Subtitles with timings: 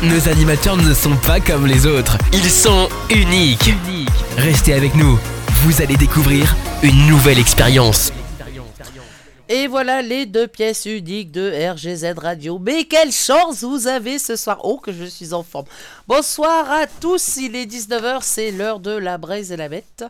[0.00, 2.18] Nos animateurs ne sont pas comme les autres.
[2.32, 3.72] Ils sont uniques.
[4.36, 5.18] Restez avec nous.
[5.64, 6.54] Vous allez découvrir
[6.84, 8.12] une nouvelle expérience.
[9.48, 12.60] Et voilà les deux pièces uniques de RGZ Radio.
[12.60, 14.60] Mais quelle chance vous avez ce soir.
[14.62, 15.66] Oh, que je suis en forme.
[16.06, 17.36] Bonsoir à tous.
[17.38, 20.04] Il est 19h, c'est l'heure de la braise et la bête.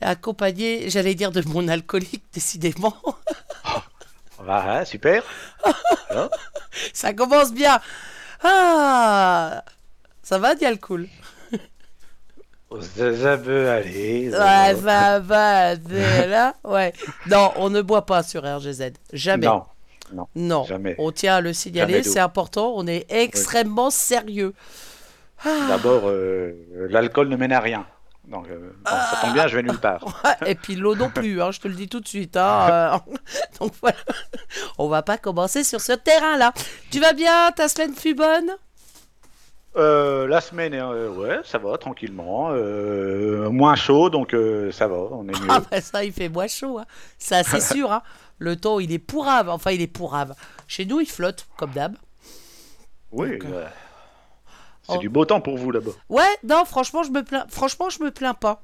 [0.00, 2.96] Accompagné, j'allais dire, de mon alcoolique, décidément.
[4.48, 5.22] Hein, super.
[6.92, 7.80] Ça commence bien.
[8.44, 9.64] Ah
[10.22, 11.08] Ça va, Dialcool
[12.80, 14.30] Ça veut aller.
[14.30, 16.54] Ouais, va, va, là.
[16.64, 16.92] Ouais.
[17.30, 18.92] Non, on ne boit pas sur RGZ.
[19.12, 19.46] Jamais.
[19.46, 19.62] Non,
[20.12, 20.28] non.
[20.34, 20.64] Non.
[20.64, 20.94] jamais.
[20.98, 22.74] On tient à le signaler, c'est important.
[22.76, 24.54] On est extrêmement sérieux.
[25.44, 25.66] Ah.
[25.68, 26.52] D'abord, euh,
[26.90, 27.86] l'alcool ne mène à rien.
[28.28, 30.02] Donc, euh, bon, ça tombe bien, je vais nulle part.
[30.24, 32.36] Ouais, Et puis l'eau non plus, hein, je te le dis tout de suite.
[32.36, 33.14] hein, euh,
[33.60, 33.96] Donc voilà,
[34.78, 36.52] on va pas commencer sur ce terrain-là.
[36.90, 38.50] Tu vas bien Ta semaine fut bonne?
[39.76, 42.50] Euh, la semaine, ouais, ça va, tranquillement.
[43.50, 44.34] Moins chaud, donc
[44.70, 45.48] ça va, on est mieux.
[45.48, 46.78] Ah bah ça, il fait moins chaud.
[46.78, 46.84] Hein.
[47.18, 47.92] Ça, c'est sûr.
[47.92, 48.02] Hein.
[48.38, 49.48] Le temps, il est pourrave.
[49.48, 50.34] Enfin, il est pourrave.
[50.68, 51.96] Chez nous, il flotte, comme d'hab.
[53.12, 53.50] oui, donc,
[54.88, 54.98] c'est oh.
[54.98, 55.92] du beau temps pour vous là-bas.
[56.08, 57.46] Ouais, non, franchement, je me plains.
[57.48, 58.60] Franchement, je me plains pas.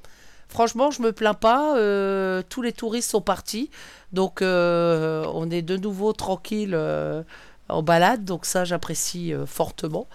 [0.49, 1.77] Franchement, je me plains pas.
[1.77, 3.71] euh, tous les touristes sont partis,
[4.13, 7.23] donc euh, on est de nouveau tranquille euh,
[7.69, 8.25] en balade.
[8.25, 10.07] Donc ça, j'apprécie fortement.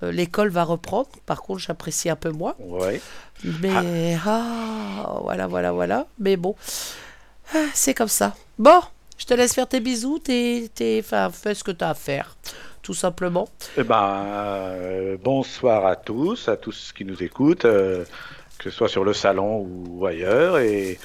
[0.00, 1.08] L'école va reprendre.
[1.26, 2.54] Par contre, j'apprécie un peu moins.
[2.58, 3.00] Ouais.
[3.60, 6.06] Mais ah, voilà, voilà, voilà.
[6.18, 6.56] Mais bon,
[7.54, 8.34] Ah, c'est comme ça.
[8.58, 8.80] Bon,
[9.18, 10.18] je te laisse faire tes bisous.
[10.18, 12.36] Tes, tes, enfin, fais ce que tu as à faire,
[12.82, 13.48] tout simplement.
[13.76, 18.04] Eh ben, euh, bonsoir à tous, à tous qui nous écoutent, euh,
[18.58, 20.58] que ce soit sur le salon ou ailleurs.
[20.58, 20.98] Et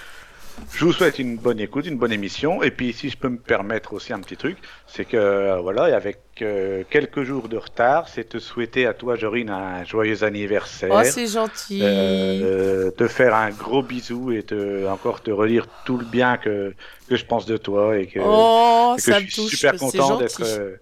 [0.73, 2.61] je vous souhaite une bonne écoute, une bonne émission.
[2.63, 5.89] Et puis, si je peux me permettre aussi un petit truc, c'est que, euh, voilà,
[5.89, 10.23] et avec euh, quelques jours de retard, c'est te souhaiter à toi, Jorine, un joyeux
[10.23, 10.91] anniversaire.
[10.93, 11.81] Oh, c'est gentil.
[11.83, 16.73] Euh, te faire un gros bisou et te, encore te redire tout le bien que,
[17.09, 19.51] que je pense de toi et que, oh, et que ça je suis touche.
[19.51, 20.77] super content d'être euh,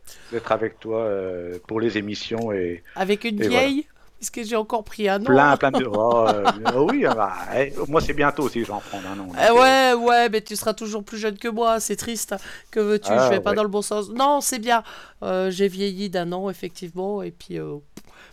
[0.50, 3.88] avec toi euh, pour les émissions et Avec une et vieille
[4.22, 5.26] Est-ce que j'ai encore pris un nom?
[5.26, 6.52] Plein plein de oh, euh,
[6.90, 9.36] oui ah bah, eh, moi c'est bientôt si je vais en prendre un nom donc,
[9.38, 12.36] Eh euh, ouais, ouais, mais tu seras toujours plus jeune que moi, c'est triste.
[12.72, 14.10] Que veux-tu Ah, Je vais pas dans le bon sens.
[14.10, 14.84] Non, c'est bien.
[15.24, 17.60] Euh, j'ai vieilli d'un an, effectivement, et puis.
[17.60, 17.78] euh,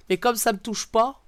[0.09, 1.19] Mais comme ça me touche pas.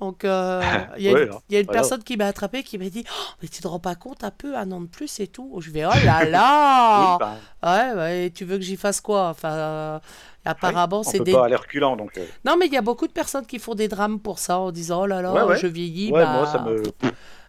[0.00, 0.62] Donc, euh,
[0.98, 1.80] il y a Ouais, une, alors, il y a une voilà.
[1.82, 4.30] personne qui m'a attrapé qui m'a dit Oh, Mais tu te rends pas compte un
[4.30, 7.92] peu, un an de plus et tout Je vais Oh là là oui, bah, Ouais,
[7.96, 9.28] ouais, et tu veux que j'y fasse quoi?
[9.28, 9.98] Enfin, euh,
[10.44, 11.32] apparemment, on c'est des.
[11.32, 13.74] pas aller reculant donc euh, Non, mais il y a beaucoup de personnes qui font
[13.74, 15.58] des drames pour ça en disant Oh là là, Ouais, ouais.
[15.58, 16.10] je vieillis.
[16.12, 16.82] ouais bah, moi ça me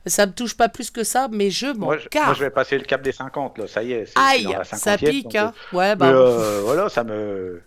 [0.08, 2.26] ça me touche pas plus que ça, mais je m'en moi, je, carre.
[2.26, 4.64] moi, je vais passer le cap des 50 là ça y est Aïe, dans la
[4.64, 5.54] ça 50e, pique, donc, hein.
[5.74, 6.08] euh, Ouais, bah.
[6.08, 7.62] mais, euh, voilà ça me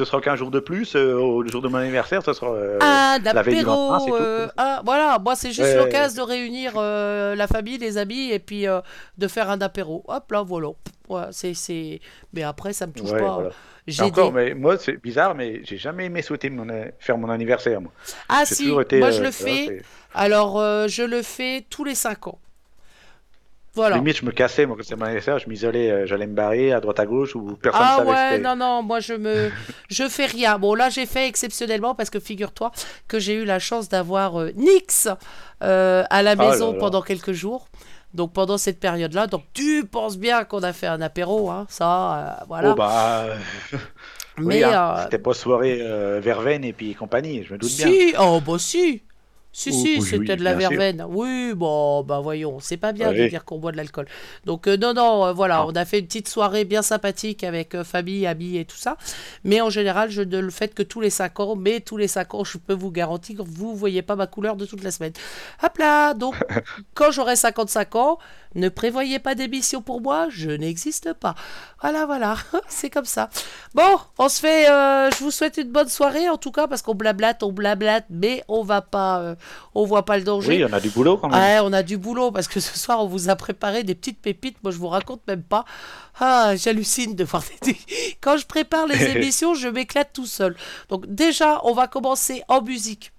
[0.00, 2.78] ce sera qu'un jour de plus euh, au jour de mon anniversaire ce sera euh,
[2.80, 4.14] un la veille du apéro, lendemain, c'est tout.
[4.16, 5.76] euh, un- voilà, moi c'est juste Ouais.
[5.76, 8.64] l'occasion de réunir la famille, les amis, et puis
[9.18, 10.02] de faire un apéro.
[10.08, 10.68] Hop là, voilà.
[11.08, 12.00] Ouais, c'est.
[12.32, 13.34] Mais après, ça me touche Ouais, pas.
[13.34, 13.50] voilà.
[13.86, 16.66] J'ai encore des- mais moi c'est bizarre mais j'ai jamais aimé souhaiter mon,
[17.00, 17.90] faire mon anniversaire moi
[18.28, 19.82] Ah si, été, moi je euh, le fais.
[20.14, 22.38] Alors, euh, je le fais tous les 5 ans.
[23.74, 23.96] Voilà.
[23.96, 26.72] Limite, je me cassais, moi, quand c'était mon anniversaire, je m'isolais, euh, j'allais me barrer
[26.72, 29.50] à droite à gauche où personne Ah savait que ouais, non, non, moi je me,
[29.88, 30.58] je fais rien.
[30.58, 32.72] Bon là j'ai fait exceptionnellement parce que figure-toi
[33.06, 35.08] que j'ai eu la chance d'avoir euh, Nix
[35.62, 36.78] euh, à la Ah là maison là.
[36.80, 37.68] pendant quelques jours.
[38.12, 42.40] Donc pendant cette période-là, donc tu penses bien qu'on a fait un apéro, hein, ça,
[42.40, 42.72] euh, voilà.
[42.72, 43.26] Oh bah.
[44.38, 45.78] Mais oui, hein, C'était pas soirée
[46.20, 47.86] verveine et puis compagnie, je me doute bien.
[47.86, 49.02] si, oh bah si,
[49.52, 50.70] si, si, c'était de la sûr.
[50.70, 51.04] verveine.
[51.08, 54.06] Oui, bon, bah voyons, c'est pas bien de dire qu'on boit de l'alcool.
[54.44, 55.66] Donc euh, non, non, euh, voilà, Ah.
[55.66, 58.96] on a fait une petite soirée bien sympathique avec euh, famille, amis et tout ça.
[59.44, 61.56] Mais en général, je ne le fais que tous les 5 ans.
[61.56, 64.54] Mais tous les 5 ans, je peux vous garantir que vous voyez pas ma couleur
[64.56, 65.12] de toute la semaine.
[65.64, 66.34] Hop là, donc
[66.94, 68.18] quand j'aurai 55 ans,
[68.54, 71.34] ne prévoyez pas d'émission pour moi, je n'existe pas.
[71.82, 72.36] Voilà, voilà,
[72.68, 73.30] c'est comme ça.
[73.74, 76.82] Bon, on se fait, euh, je vous souhaite une bonne soirée en tout cas parce
[76.82, 79.36] qu'on blablate, on blablate, mais on va pas,
[79.74, 80.56] on voit pas le danger.
[80.56, 81.40] Oui, on a du boulot quand même.
[81.40, 84.20] Ouais, on a du boulot parce que ce soir on vous a préparé des petites
[84.20, 84.56] pépites.
[84.62, 85.64] Moi je vous raconte même pas.
[86.18, 87.76] Ah, j'hallucine de voir des.
[88.20, 90.56] Quand je prépare les émissions, je m'éclate tout seul.
[90.88, 93.12] Donc déjà, on va commencer en musique.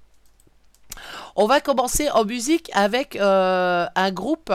[1.35, 4.51] On va commencer en musique avec euh, un groupe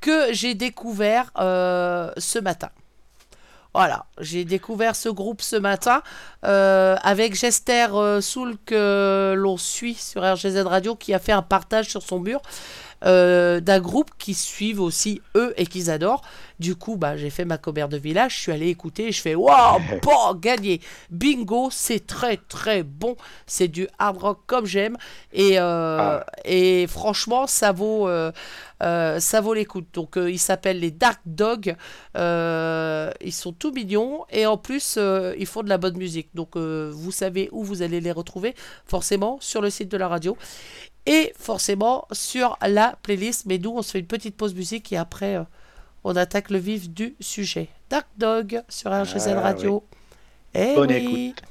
[0.00, 2.70] que j'ai découvert euh, ce matin.
[3.72, 6.02] Voilà, j'ai découvert ce groupe ce matin
[6.44, 11.42] euh, avec Gester euh, Soul que l'on suit sur RGZ Radio qui a fait un
[11.42, 12.40] partage sur son mur.
[13.04, 16.22] Euh, d'un groupe qui suivent aussi eux et qu'ils adorent.
[16.58, 19.34] Du coup, bah, j'ai fait ma commère de village, je suis allé écouter, je fais
[19.34, 20.80] waouh, bon, gagné,
[21.10, 23.16] bingo, c'est très très bon,
[23.46, 24.96] c'est du hard rock comme j'aime
[25.32, 26.26] et, euh, Ah.
[26.44, 28.08] et franchement, ça vaut,
[28.82, 29.86] euh, ça vaut l'écoute.
[29.94, 31.74] Donc, euh, ils s'appellent les Dark Dogs,
[32.16, 34.98] euh, ils sont tout mignons et en plus,
[35.38, 36.28] ils font de la bonne musique.
[36.34, 38.54] Donc, vous savez où vous allez les retrouver,
[38.84, 40.36] forcément sur le site de la radio
[41.06, 43.46] et forcément sur la playlist.
[43.46, 45.42] Mais nous, on se fait une petite pause musique et après, euh,
[46.04, 47.68] on attaque le vif du sujet.
[47.88, 49.84] Dark Dog sur RGZ Ah, Radio.
[50.54, 51.26] Eh Bonne oui.
[51.34, 51.42] écoute.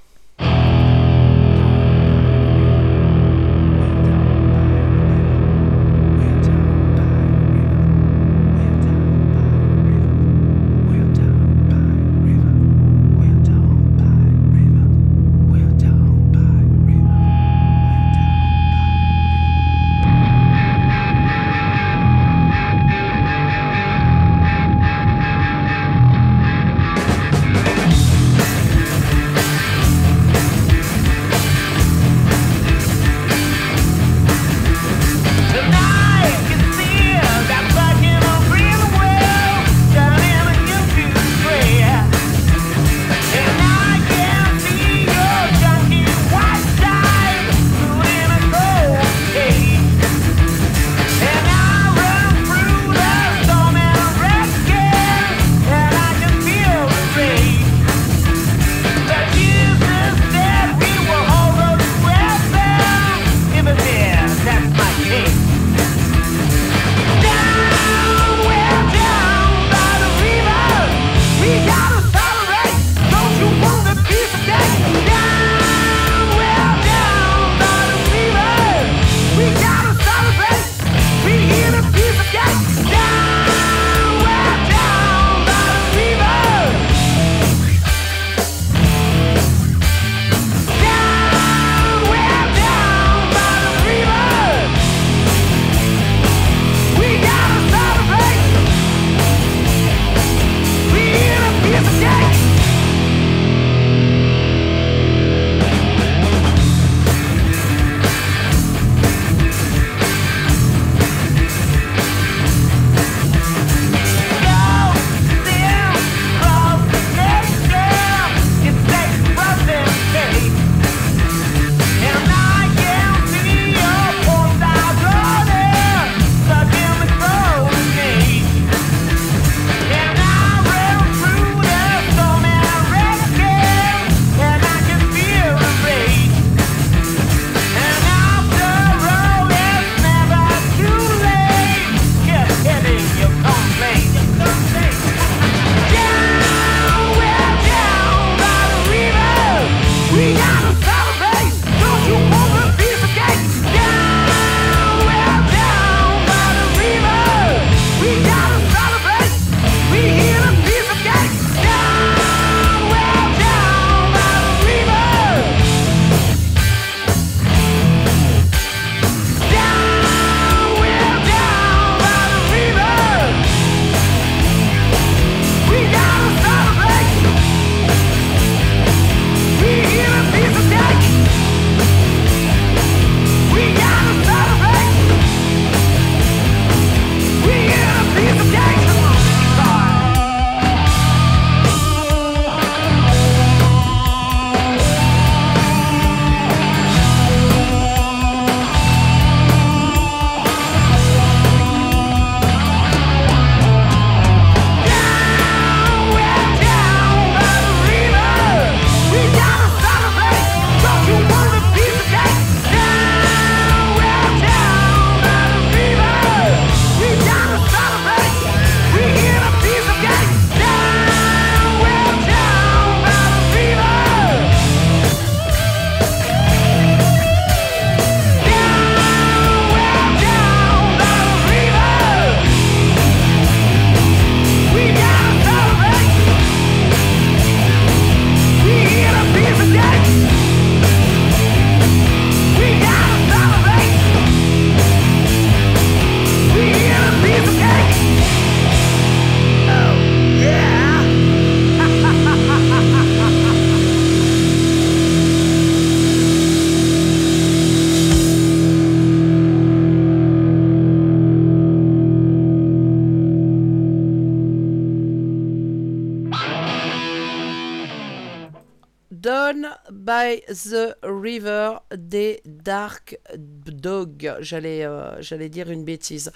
[274.39, 276.31] J'allais euh, j'allais dire une bêtise.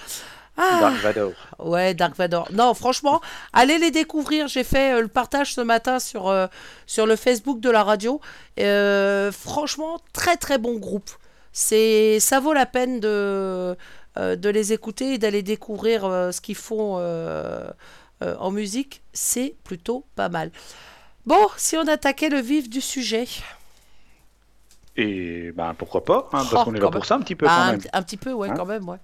[0.56, 1.32] Ah, Dark Vador.
[1.60, 2.48] Ouais, Dark Vador.
[2.52, 3.22] Non, franchement,
[3.54, 4.48] allez les découvrir.
[4.48, 6.46] J'ai fait euh, le partage ce matin sur, euh,
[6.86, 8.22] sur le Facebook de la radio.
[9.32, 11.10] Franchement, très très bon groupe.
[11.52, 13.76] C'est, ça vaut la peine de,
[14.18, 16.98] de les écouter et d'aller découvrir ce qu'ils font
[18.22, 19.02] en musique.
[19.14, 20.52] C'est plutôt pas mal.
[21.26, 23.28] Bon, si on attaquait le vif du sujet.
[24.96, 27.04] Et ben pourquoi pas, hein, parce Oh, qu'on est là pour même.
[27.04, 27.82] ça un petit peu Ah, quand un, même.
[27.94, 28.98] un petit peu, ouais, Hein quand même, ouais.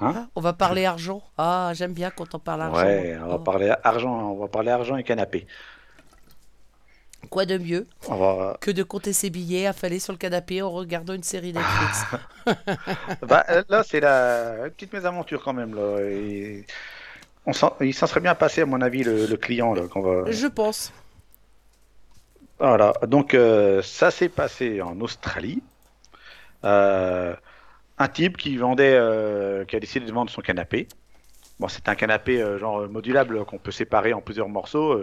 [0.00, 1.22] Hein Ah, on va parler argent.
[1.36, 2.82] Ah, j'aime bien quand on parle argent.
[2.82, 3.38] Ouais, on va Oh.
[3.40, 5.46] parler argent, on va parler argent et canapé.
[7.30, 8.56] Quoi de mieux va...
[8.60, 12.04] que de compter ses billets affalés sur le canapé en regardant une série Netflix.
[13.22, 16.00] bah, euh, là, c'est la une petite mésaventure quand même là.
[16.02, 16.66] Et...
[17.46, 20.30] On s'en- Il s'en serait bien passé à mon avis le, le client là va.
[20.30, 20.92] Je pense.
[22.58, 25.62] Voilà, donc euh, ça s'est passé en Australie.
[26.64, 27.34] Euh,
[27.98, 30.88] un type qui vendait, euh, qui a décidé de vendre son canapé.
[31.60, 35.00] Bon, c'est un canapé genre modulable qu'on peut séparer en plusieurs morceaux.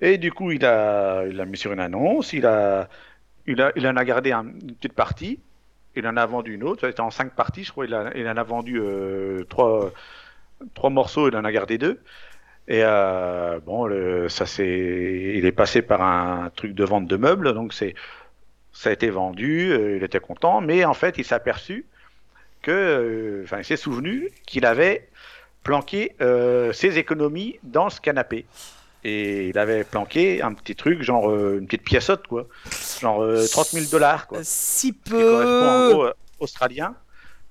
[0.00, 2.32] Et du coup, il a, mis sur une annonce.
[2.32, 2.88] Il a,
[3.46, 5.40] il en a gardé un- une petite partie.
[5.96, 6.82] Il en a vendu une autre.
[6.82, 7.86] Ça était en cinq parties, je crois.
[7.86, 8.80] Il, en a vendu
[9.48, 9.92] trois,
[10.74, 11.28] trois morceaux.
[11.28, 12.00] Il en a gardé deux.
[12.68, 12.82] Et
[13.64, 13.86] bon,
[14.28, 17.94] ça c'est, il est passé par un truc de vente de meubles, donc c'est,
[18.72, 21.86] ça a été vendu, euh, il était content, mais en fait il s'est aperçu
[22.62, 25.08] que, euh, enfin il s'est souvenu qu'il avait
[25.62, 28.46] planqué euh, ses économies dans ce canapé.
[29.04, 32.48] Et il avait planqué un petit truc, genre euh, une petite pièceote, quoi.
[33.00, 34.40] Genre euh, 30 000 dollars, quoi.
[34.42, 35.92] Si Ce qui correspond en peu.
[35.92, 36.96] gros euh, australien,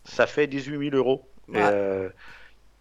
[0.03, 1.29] ça fait 18 000 euros.
[1.47, 1.61] Ouais.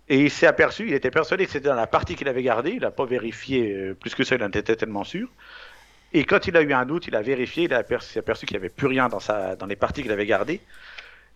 [0.08, 2.73] Et il s'est aperçu, il était persuadé que c'était dans la partie qu'il avait gardée,
[2.73, 5.28] il n'a pas vérifié euh, plus que ça, il en était tellement sûr.
[6.12, 8.46] Et quand il a eu un doute, il a vérifié, il a aperçu- s'est aperçu
[8.46, 10.61] qu'il n'y avait plus rien dans, sa, dans les parties qu'il avait gardées.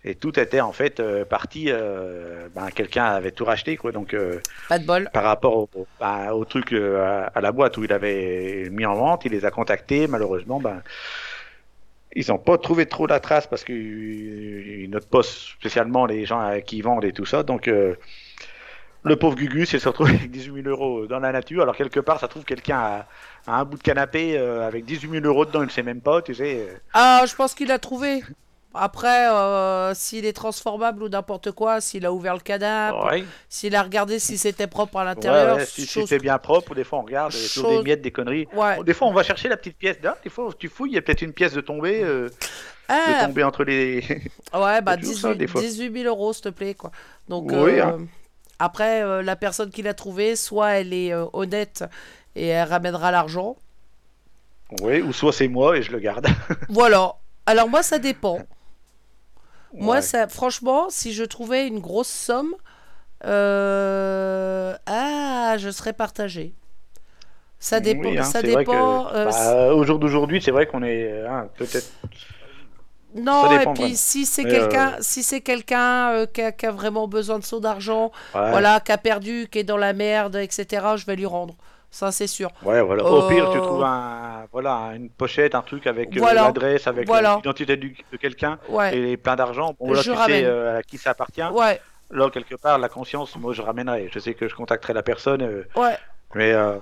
[0.04, 3.92] Et tout était en fait euh, parti, euh, ben, quelqu'un avait tout racheté, quoi.
[3.92, 5.10] Donc euh, Pas de bol.
[5.12, 8.86] par rapport au, au- ben, au truc, à, à la boîte où il avait mis
[8.86, 10.82] en vente, il les a contactés, malheureusement, ben,
[12.14, 16.60] ils n'ont pas trouvé trop la trace parce qu'ils notent pas spécialement les gens à
[16.60, 17.42] qui vendent et tout ça.
[17.42, 17.94] Donc, euh,
[19.08, 21.62] le pauvre Gugus, il se retrouve avec 18 000 euros dans la nature.
[21.62, 23.06] Alors, quelque part, ça trouve quelqu'un à,
[23.46, 26.00] à un bout de canapé euh, avec 18 000 euros dedans, il ne sait même
[26.00, 26.66] pas, tu sais.
[26.68, 26.74] euh.
[26.94, 28.22] Ah, je pense qu'il a trouvé.
[28.74, 33.24] Après, euh, s'il est transformable ou n'importe quoi, s'il a ouvert le cadavre, Ouais.
[33.48, 36.72] s'il a regardé si c'était propre à l'intérieur, Ouais, ouais, si chose- c'était bien propre,
[36.72, 38.46] ou des fois on regarde, chose- des miettes, des conneries.
[38.52, 38.76] Ouais.
[38.76, 40.94] Bon, des fois on va chercher la petite pièce là, des fois tu fouilles, il
[40.94, 42.32] y a peut-être une pièce de tombée, euh, de
[42.88, 44.04] Ah, tomber entre les.
[44.54, 45.60] ouais, bah toujours ça, 18, des fois.
[45.62, 46.90] 18 000 euros, s'il te plaît, quoi.
[47.28, 47.98] Donc, Oui, euh, hein.
[48.58, 51.84] Après, euh, la personne qui l'a trouvé, soit elle est euh, honnête
[52.34, 53.56] et elle ramènera l'argent.
[54.82, 56.26] oui, ou soit c'est moi et je le garde.
[56.68, 57.14] Voilà.
[57.46, 58.40] Alors, moi, ça dépend.
[59.74, 62.54] Moi, ça, franchement, si je trouvais une grosse somme,
[63.24, 66.54] euh, ah, je serais partagé.
[67.58, 68.08] Ça dépend.
[68.08, 69.04] Oui, hein, ça que, dépend.
[69.04, 71.90] bah, au jour d'aujourd'hui, c'est vrai qu'on est hein, peut-être.
[73.14, 73.88] Non, et puis vraiment.
[73.94, 77.44] si c'est quelqu'un, euh, si c'est quelqu'un euh, qui, a, qui a vraiment besoin de
[77.44, 80.66] son argent, Ouais, voilà, qui a perdu, qui est dans la merde, etc.,
[80.96, 81.54] je vais lui rendre.
[81.90, 82.50] Ça, c'est sûr.
[82.64, 83.02] ouais, voilà.
[83.04, 86.42] Au pire, tu Euh, trouves un, voilà, une pochette, un truc avec euh, Voilà.
[86.42, 87.36] l'adresse, avec Voilà.
[87.36, 87.88] l'identité de
[88.20, 88.94] quelqu'un Ouais.
[88.94, 89.74] et plein d'argent.
[89.80, 90.40] Bon, là, Je tu ramène.
[90.42, 91.42] sais euh, à qui ça appartient.
[91.52, 94.08] Ouais, Là, quelque part, la conscience, moi, je ramènerai.
[94.12, 95.40] Je sais que je contacterai la personne.
[95.42, 95.96] euh, ouais.
[96.34, 96.76] Mais euh,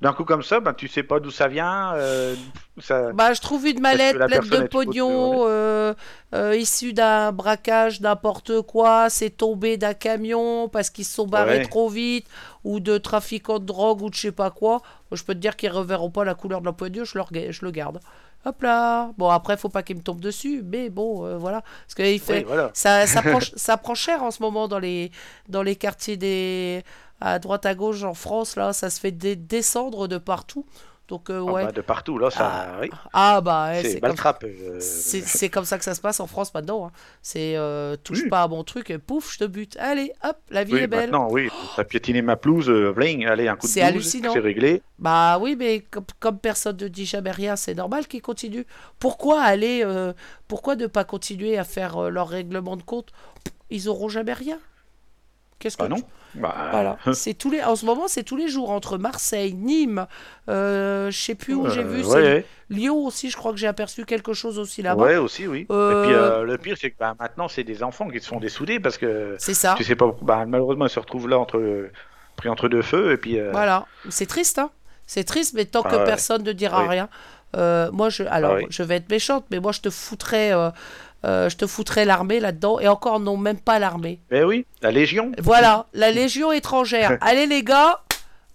[0.00, 1.92] d'un coup comme ça, ben, tu sais pas d'où ça vient.
[1.96, 2.34] euh,
[2.78, 3.12] ça...
[3.12, 5.92] Bah, je trouve une mallette pleine de pognon, euh,
[6.34, 11.58] euh, issue d'un braquage, n'importe quoi, c'est tombé d'un camion parce qu'ils se sont barrés
[11.58, 11.66] Ouais.
[11.66, 12.26] trop vite,
[12.64, 14.80] ou de trafiquants de drogue, ou de je sais pas quoi.
[15.12, 17.50] Je peux te dire qu'ils reverront pas la couleur de la poignée, je le, rega-
[17.52, 18.00] je le garde.
[18.48, 19.10] Hop là.
[19.18, 21.62] Bon, après, faut pas qu'il me tombe dessus, mais bon, euh, voilà.
[21.86, 22.38] Parce qu'il fait.
[22.38, 22.70] Oui, voilà.
[22.74, 25.10] Ça, ça, prend, ça prend cher en ce moment dans les,
[25.48, 26.82] dans les quartiers des,
[27.20, 30.64] à droite à gauche en France, là, ça se fait dé- descendre de partout.
[31.08, 31.64] Donc, euh, Ah, ouais.
[31.64, 32.46] bah, de partout, là, ça.
[32.74, 32.90] Ah, oui.
[33.14, 34.44] Ah, bah, ouais, c'est c'est comme, maltrape.
[34.44, 36.86] euh, c'est- comme ça que ça se passe en France maintenant.
[36.86, 36.92] hein.
[37.22, 38.28] C'est euh, touche Oui.
[38.28, 39.76] pas à mon truc, et pouf, je te bute.
[39.80, 41.10] Allez, hop, la vie Oui, est belle.
[41.10, 41.48] maintenant, oui.
[41.76, 44.34] T'as piétiné ma pelouse, euh, bling, allez, un coup de C'est hallucinant.
[44.34, 44.82] c'est réglé.
[44.98, 48.66] Bah oui, mais comme, comme personne ne dit jamais rien, c'est normal qu'ils continuent.
[48.98, 50.12] Pourquoi aller, euh,
[50.46, 53.12] pourquoi ne pas continuer à faire leur règlement de compte?
[53.70, 54.58] Ils auront jamais rien.
[55.58, 55.96] Qu'est-ce que Bah non.
[55.96, 57.62] tu- Bah, Voilà, c'est tous les.
[57.62, 60.06] En ce moment, c'est tous les jours entre Marseille, Nîmes,
[60.48, 62.04] euh, je sais plus où j'ai euh, vu.
[62.04, 62.44] ouais.
[62.70, 65.02] Lyon aussi, je crois que j'ai aperçu quelque chose aussi là-bas.
[65.02, 65.66] Ouais, aussi, oui.
[65.70, 68.28] Euh, Et puis, euh, le pire, c'est que bah, maintenant, c'est des enfants qui se
[68.28, 69.74] font dessouder parce que C'est ça.
[69.76, 71.88] tu sais pas, bah, malheureusement, ils se retrouvent là entre,
[72.36, 73.12] pris entre deux feux.
[73.12, 74.70] Et puis, euh, Voilà, c'est triste, hein.
[75.06, 76.04] C'est triste, mais tant Ah que ouais.
[76.04, 76.88] personne ne dira Oui.
[76.90, 77.08] rien,
[77.56, 78.66] Euh, moi, je, alors, Ah oui.
[78.68, 80.52] je vais être méchante, mais moi, je te foutrais,
[81.24, 82.78] euh, je te foutrais l'armée là-dedans.
[82.80, 84.20] Et encore, non, même pas l'armée.
[84.30, 85.32] Ben oui, la Légion.
[85.38, 87.18] Voilà, la Légion étrangère.
[87.20, 88.02] Allez, les gars,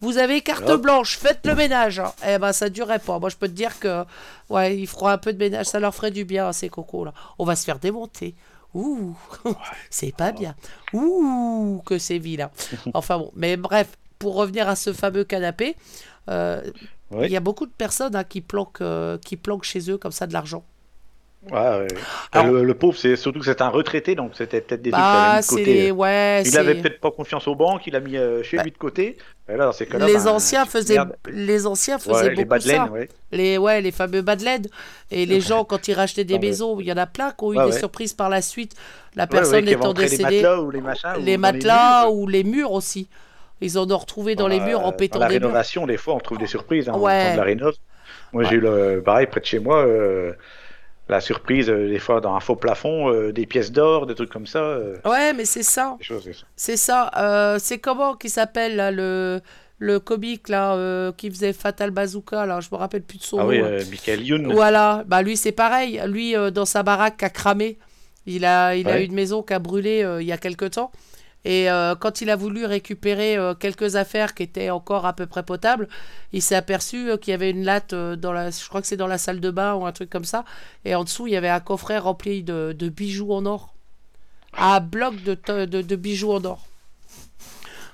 [0.01, 0.81] vous avez carte Hop.
[0.81, 1.99] blanche, faites le ménage.
[1.99, 2.11] hein.
[2.27, 3.19] Eh ben, ça durerait pas.
[3.19, 4.03] Moi, je peux te dire que,
[4.49, 7.05] ouais, ils feront un peu de ménage, ça leur ferait du bien à ces cocos
[7.05, 7.13] là.
[7.39, 8.35] On va se faire démonter.
[8.73, 9.15] Ouh,
[9.89, 10.55] c'est pas bien.
[10.93, 12.49] Ouh, que c'est vilain.
[12.93, 15.75] Enfin bon, mais bref, pour revenir à ce fameux canapé,
[16.29, 16.61] euh,
[17.11, 17.29] il Oui.
[17.29, 20.25] y a beaucoup de personnes hein, qui, planquent, euh, qui planquent chez eux comme ça
[20.27, 20.63] de l'argent.
[21.51, 21.87] Ouais, ouais.
[22.31, 25.03] Alors- le, le pauvre, c'est surtout que c'est un retraité, donc c'était peut-être des trucs
[25.03, 25.73] qu'il Bah, avait mis de c'est côté.
[25.73, 25.91] les.
[25.91, 28.71] Ouais, Il avait peut-être pas confiance aux banques, il a mis euh, chez Bah, lui
[28.71, 29.17] de côté.
[29.49, 30.97] Et là, dans ces cas-là, les anciens faisaient,
[31.29, 32.89] les anciens faisaient beaucoup les ça.
[33.33, 34.45] Les, ouais, les fameux bas de.
[35.11, 37.53] Et les gens, quand ils rachetaient des maisons, il y en a plein qui ont
[37.53, 38.73] eu des surprises par la suite.
[39.15, 40.23] La personne étant les décédée.
[40.23, 41.09] matelas ou les machins.
[41.17, 43.07] ou les dans matelas ou les murs aussi.
[43.61, 45.47] Ils en ont retrouvé dans les Dans murs la- en pétant dans la des murs.
[45.47, 47.11] rénovation, des fois, on trouve des surprises hein, Ouais.
[47.21, 47.73] en temps de la rénov.
[48.33, 50.33] Moi, j'ai eu le pareil près de chez moi, euh,
[51.09, 54.29] la surprise, euh, des fois, dans un faux plafond, euh, des pièces d'or, des trucs
[54.31, 54.59] comme ça.
[54.63, 55.97] euh, Ouais, mais c'est ça.
[56.55, 57.11] C'est ça.
[57.17, 59.41] Euh, c'est comment qui s'appelle le,
[59.79, 63.43] le comique là, qui faisait Fatal Bazooka là, je me rappelle plus de son Ah
[63.43, 63.49] nom.
[63.49, 63.61] oui,
[63.91, 64.53] Michael Youn.
[64.53, 66.01] Voilà, bah lui c'est pareil.
[66.07, 67.77] Lui dans sa baraque a cramé.
[68.25, 69.05] Il a, il a Ouais.
[69.05, 70.91] une maison qui a brûlé il y a quelque temps.
[71.45, 75.25] Et euh, quand il a voulu récupérer euh, quelques affaires qui étaient encore à peu
[75.25, 75.89] près potables,
[76.31, 78.97] il s'est aperçu euh, qu'il y avait une latte dans la, je crois que c'est
[78.97, 80.45] dans la salle de bain ou un truc comme ça.
[80.85, 83.73] Et en dessous il y avait un coffret rempli de, bijoux en or,
[84.57, 86.65] un bloc de, de bijoux en or.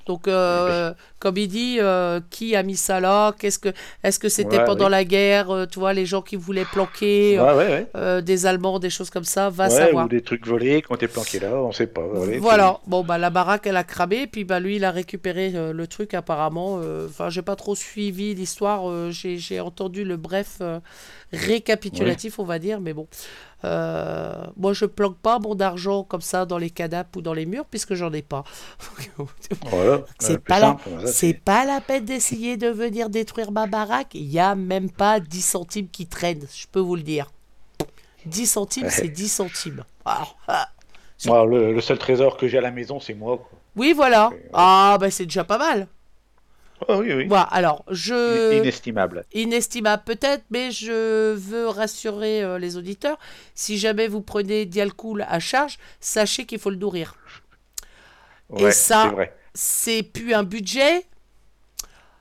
[0.09, 3.31] Donc, euh, comme il dit, euh, qui a mis ça là?
[3.37, 3.69] Qu'est-ce que,
[4.03, 4.91] est-ce que c'était Ouais, pendant oui.
[4.91, 8.21] la guerre euh, Tu vois, les gens qui voulaient planquer Ouais, ouais, ouais.
[8.23, 10.07] des Allemands, des choses comme ça, va savoir.
[10.07, 12.01] ou des trucs volés qui ont été planqués là, on sait pas.
[12.39, 15.85] Voilà, bon bah la baraque elle a cramé, puis bah lui il a récupéré le
[15.85, 16.81] truc apparemment.
[17.05, 20.59] Enfin j'ai pas trop suivi l'histoire, j'ai entendu le bref
[21.31, 23.07] récapitulatif on va dire, mais bon.
[23.65, 27.45] Euh, moi je planque pas mon argent comme ça dans les canapes ou dans les
[27.45, 28.43] murs puisque j'en ai pas.
[29.39, 30.77] c'est- Voilà, C'est pas, la...
[31.07, 34.15] c'est pas la peine d'essayer de venir détruire ma baraque.
[34.15, 37.31] Il y a même pas 10 centimes qui traînent, je peux vous le dire.
[38.25, 38.89] 10 centimes, Ouais.
[38.89, 39.83] c'est 10 centimes.
[40.05, 40.25] Ah.
[41.25, 43.37] Moi, le, le seul trésor que j'ai à la maison, c'est moi.
[43.37, 43.49] Quoi.
[43.75, 44.29] Oui, voilà.
[44.53, 45.87] Ah, bah c'est déjà pas mal.
[46.87, 47.25] Ah oui, oui.
[47.27, 48.57] Voilà, alors, je...
[48.57, 49.25] Inestimable.
[49.33, 53.17] Inestimable peut-être, mais je veux rassurer euh, les auditeurs.
[53.53, 57.15] Si jamais vous prenez Dialcool à charge, sachez qu'il faut le nourrir.
[58.57, 59.03] Et ça-
[59.53, 61.05] c'est plus un budget,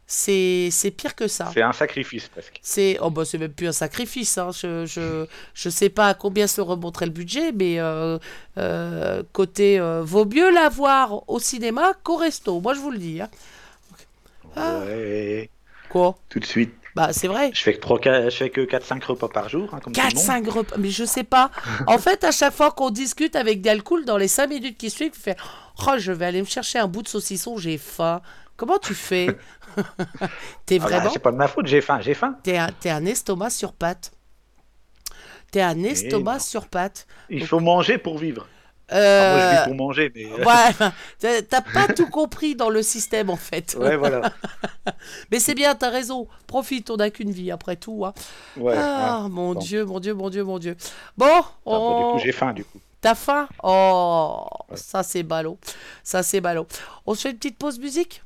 [0.06, 1.50] c'est c'est pire que ça.
[1.52, 2.58] C'est un sacrifice presque.
[2.62, 4.38] C'est oh bah c'est même plus un sacrifice.
[4.38, 4.50] Hein.
[4.52, 8.18] Je, je je sais pas à combien se remonterait le budget, mais euh,
[8.56, 12.60] euh, côté euh, vaut mieux l'avoir au cinéma qu'au resto.
[12.60, 13.20] Moi je vous le dis.
[13.20, 13.28] hein.
[14.58, 14.78] Ah.
[14.84, 15.50] Ouais,
[15.88, 16.16] Quoi?
[16.28, 16.74] Tout de suite.
[16.94, 17.50] Bah c'est vrai.
[17.54, 17.80] Je fais que,
[18.30, 20.24] je fais que 4-5 repas par jour, hein, comme tout le 4 monde.
[20.24, 21.50] 5 repas, mais je sais pas.
[21.86, 25.12] En fait, à chaque fois qu'on discute avec Dialcool, dans les 5 minutes qui suivent,
[25.14, 25.36] il fait
[25.86, 28.20] "Oh, je vais aller me chercher un bout de saucisson, j'ai faim."
[28.56, 29.28] Comment tu fais?
[30.66, 32.36] T'es Ah bah, vraiment c'est pas de ma faute, j'ai faim, j'ai faim.
[32.42, 34.10] T'es un, t'es un estomac sur pattes.
[35.52, 37.06] T'es un estomac sur pattes.
[37.30, 38.48] Il faut manger pour vivre.
[38.90, 40.24] Euh, moi, je vis pour manger, mais.
[40.26, 43.76] euh, Ouais, t'as- pas tout compris dans le système en fait.
[43.78, 44.32] ouais, voilà.
[45.30, 46.26] Mais c'est bien, t'as raison.
[46.46, 48.04] Profite, on n'a qu'une vie après tout.
[48.06, 48.14] hein.
[48.56, 49.28] Ouais, ah, ouais.
[49.28, 49.60] mon Bon.
[49.60, 50.76] Dieu, mon Dieu, mon Dieu, mon Dieu.
[51.18, 51.98] Bon, Ah, bah, on...
[51.98, 52.78] du coup, j'ai faim, du coup.
[53.02, 53.46] t'as faim?
[53.62, 55.58] Oh, ça c'est ballot.
[56.02, 56.66] Ça c'est ballot.
[57.06, 58.22] On se fait une petite pause musique?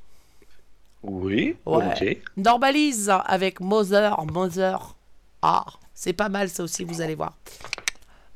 [1.03, 2.23] Oui, Ouais.
[2.37, 4.95] Normalise avec Mother, Mother.
[5.43, 7.33] Ah, c'est pas mal ça aussi, vous allez voir.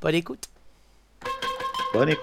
[0.01, 0.49] Bonne écoute.
[1.97, 2.15] Bonne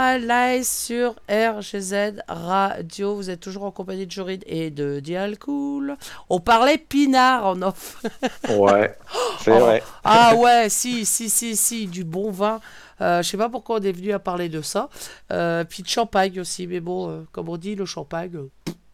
[0.00, 3.14] Normalize sur RGZ Radio.
[3.14, 5.96] Vous êtes toujours en compagnie de Joride et de Dialcool.
[6.28, 8.02] On parlait pinard en off.
[8.50, 8.94] Ouais,
[9.40, 9.58] c'est Oh.
[9.60, 9.82] vrai.
[10.04, 12.60] Ah ouais, si, si, si, si, du bon vin.
[13.00, 14.90] Euh, je sais pas pourquoi on est venu à parler de ça.
[15.32, 18.50] Euh, puis de champagne aussi, mais bon, euh, comme on dit, le champagne, euh,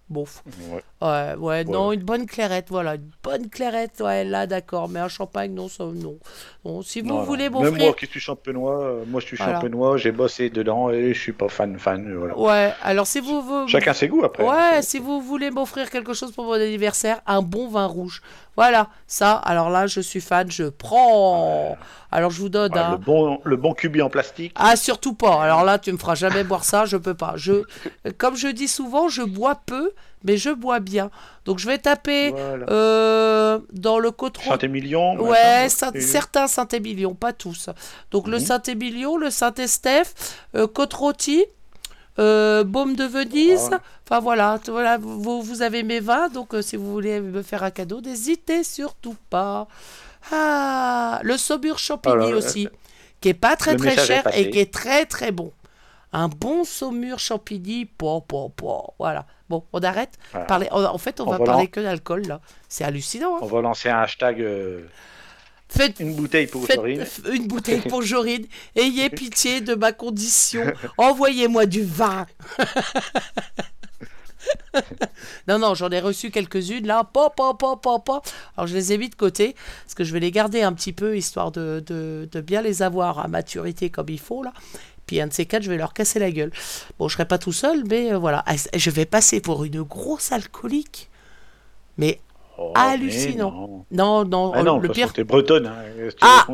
[0.09, 0.45] bof.
[0.71, 0.85] Ouais.
[1.03, 5.09] Ouais, ouais, non, une bonne clairette, voilà, une bonne clairette, ouais, là, d'accord, mais un
[5.09, 6.17] champagne, non, ça, non.
[6.65, 7.23] Bon, si vous Non, non.
[7.25, 9.55] voulez Même moi qui suis champenois, euh, moi je suis Voilà.
[9.55, 12.15] champenois, j'ai bossé dedans et je suis pas fan fan.
[12.15, 12.39] Voilà.
[12.39, 13.43] Ouais, alors si vous...
[13.43, 14.45] vous- Chacun ses goûts après.
[14.45, 18.23] Ouais, si vous voulez m'offrir quelque chose pour mon anniversaire, un bon vin rouge.
[18.55, 21.77] Voilà, ça, alors là, je suis fan, je prends.
[22.13, 22.91] Alors je vous donne Ouais, un...
[22.93, 24.53] le bon le bon cubi en plastique.
[24.57, 25.43] Ah, surtout pas.
[25.43, 27.33] Alors là, tu me feras jamais boire ça, je peux pas.
[27.37, 27.63] Je,
[28.19, 29.91] comme je dis souvent, je bois peu,
[30.25, 31.11] mais je bois bien.
[31.45, 32.67] Donc je vais taper Voilà.
[32.71, 34.51] euh, dans le Cotron.
[34.51, 35.17] Saint-Émilion.
[35.21, 37.69] Ouais, Saint- certains Saint-Émilion, pas tous.
[38.11, 38.45] Donc le Mhm.
[38.45, 40.15] Saint-Émilion, le Saint-Estèphe,
[40.55, 41.45] euh, Côte-Rôtie,
[42.19, 43.71] euh, Baume de Venise.
[44.07, 47.63] Enfin voilà, voilà vous, vous avez mes vins, donc euh, si vous voulez me faire
[47.63, 49.67] un cadeau, n'hésitez surtout pas.
[50.31, 52.69] Ah, le Saumur Champigny Alors, aussi,
[53.21, 55.53] qui est pas très très cher et qui est très très bon.
[56.13, 59.25] Un bon Saumur Champigny, po, po, po, voilà.
[59.49, 60.19] Bon, on arrête.
[60.33, 60.47] Voilà.
[60.47, 62.41] Parler, en en fait, on, On va parler lan- que d'alcool là.
[62.69, 63.37] C'est hallucinant.
[63.37, 63.41] hein.
[63.43, 64.87] On va lancer un hashtag euh,
[65.69, 67.07] Faites, une bouteille pour Faites Jorine.
[67.33, 68.45] une bouteille pour Jorine.
[68.77, 70.65] Ayez pitié de ma condition.
[70.99, 72.27] Envoyez-moi du vin.
[75.49, 77.05] non, non, j'en ai reçu quelques-unes là.
[77.05, 78.23] Pa, pa, pa, pa.
[78.57, 80.93] Alors je les ai mis de côté parce que je vais les garder un petit
[80.93, 84.53] peu histoire de, de- de bien les avoir à maturité comme il faut là.
[85.07, 86.53] Puis un de ces quatre, je vais leur casser la gueule.
[86.99, 88.45] Bon, je serai pas tout seul, mais euh, voilà.
[88.75, 91.11] Je vais passer pour une grosse alcoolique?
[91.99, 92.21] Mais
[92.59, 93.51] Oh, mais hallucinant.
[93.51, 93.85] non.
[93.91, 95.67] non, non, Ah non, le pire, t'es bretonne.
[95.67, 96.47] Hein, Ah,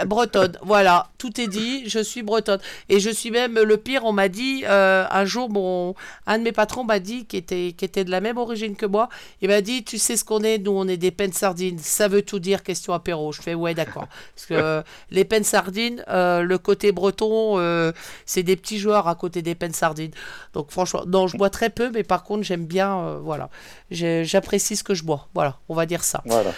[0.00, 2.58] eh, bretonne, voilà, tout est dit, je suis bretonne.
[2.88, 5.94] Et je suis même, le pire, on m'a dit, euh, un jour, mon,
[6.26, 8.86] un de mes patrons m'a dit, qui était, qui était de la même origine que
[8.86, 9.08] moi,
[9.40, 12.08] il m'a dit, tu sais ce qu'on est, nous on est des pennes sardines, ça
[12.08, 13.30] veut tout dire, question apéro.
[13.30, 14.08] Je fais, ouais, d'accord.
[14.34, 14.82] Parce que euh,
[15.12, 17.92] les pennes sardines, euh, le côté breton,
[18.26, 20.10] c'est des petits joueurs à côté des pennes sardines.
[20.54, 23.48] Donc franchement, non, je bois très peu, mais par contre, j'aime bien, voilà,
[23.92, 25.28] j'apprécie ce que je bois.
[25.34, 26.20] Voilà, on va dire ça.
[26.24, 26.50] Voilà.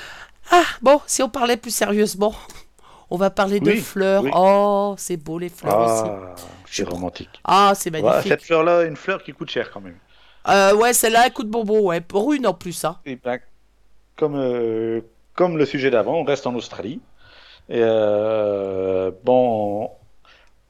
[0.50, 2.34] Ah, bon, si on parlait plus sérieusement,
[3.10, 4.22] on va parler de fleurs.
[4.22, 4.30] oui.
[4.32, 6.10] Oh, c'est beau les fleurs aussi.
[6.10, 7.40] Ah, c'est romantique.
[7.44, 8.28] Ah, c'est Ouais, magnifique.
[8.28, 10.00] cette fleur-là, une fleur qui coûte cher quand même.
[10.48, 12.00] Euh, ouais, celle-là, coup de bonbon, ouais.
[12.00, 13.00] Pour une en plus, hein.
[13.06, 13.38] Et ben,
[14.16, 15.02] comme, euh,
[15.34, 17.02] comme le sujet d'avant, on reste en Australie.
[17.68, 19.90] Et euh, bon,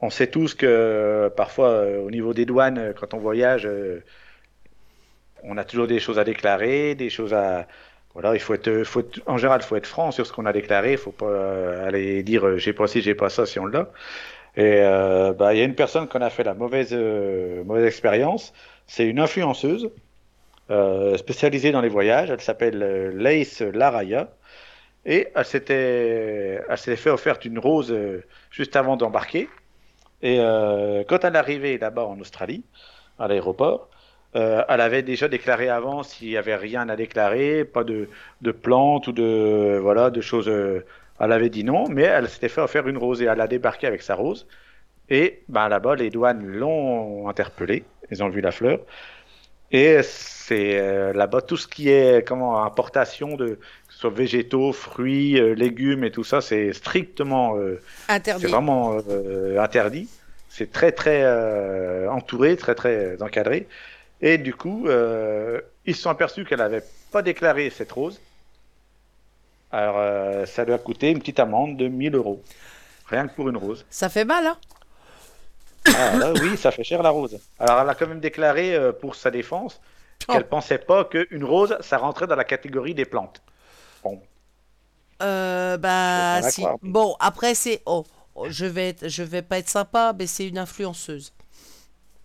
[0.01, 3.67] on sait tous que parfois, au niveau des douanes, quand on voyage,
[5.43, 7.67] on a toujours des choses à déclarer, des choses à.
[8.15, 10.45] Voilà, il faut être, faut être- en général, il faut être franc sur ce qu'on
[10.47, 10.93] a déclaré.
[10.93, 13.65] Il faut pas euh, aller dire euh, j'ai pas ci, j'ai pas ça si on
[13.67, 13.91] l'a.
[14.57, 17.85] Et euh, bah, il y a une personne qu'on a fait la mauvaise, euh, mauvaise
[17.85, 18.53] expérience.
[18.87, 19.91] C'est une influenceuse
[20.71, 22.31] euh, spécialisée dans les voyages.
[22.31, 22.79] Elle s'appelle
[23.17, 24.29] Lace Laraya.
[25.05, 26.61] Et elle s'était,
[26.97, 27.95] fait offerte une rose
[28.51, 29.49] juste avant d'embarquer.
[30.21, 30.37] Et
[31.07, 32.63] quand elle est arrivée là-bas en Australie,
[33.19, 33.89] à l'aéroport,
[34.35, 38.09] euh, elle avait déjà déclaré avant s'il n'y avait rien à déclarer, pas de,
[38.41, 40.49] de plantes ou de, voilà, de choses.
[40.49, 40.85] euh,
[41.19, 43.87] elle avait dit non, mais elle s'était fait offrir une rose et elle a débarqué
[43.87, 44.47] avec sa rose.
[45.09, 47.83] Et ben, là-bas, les douanes l'ont interpellée.
[48.11, 48.79] Ils ont vu la fleur.
[49.71, 54.71] Et c'est euh, là-bas tout ce qui est comment importation de que ce soit végétaux,
[54.73, 58.41] fruits, euh, légumes et tout ça, c'est strictement euh, Interdit.
[58.41, 58.97] c'est vraiment
[59.57, 60.07] interdit.
[60.49, 61.25] C'est très très
[62.07, 63.67] entouré, très très encadré.
[64.21, 68.19] Et du coup, euh, ils se sont aperçus qu'elle n'avait pas déclaré cette rose.
[69.71, 72.41] Alors, euh, ça lui a coûté une petite amende de 1000 euros.
[73.07, 73.85] Rien que pour une rose.
[73.89, 74.57] Ça fait mal, hein
[75.93, 77.39] Ah, là, oui, ça fait cher la rose.
[77.59, 79.79] Alors, elle a quand même déclaré euh, pour sa défense
[80.27, 83.41] qu'elle pensait pas qu'une rose, ça rentrait dans la catégorie des plantes.
[84.03, 84.21] Bon,
[85.21, 86.63] Euh, bah, si.
[86.81, 87.81] Bon, après, c'est.
[87.85, 91.33] Oh, oh, je vais, être- je vais pas être sympa, mais c'est une influenceuse.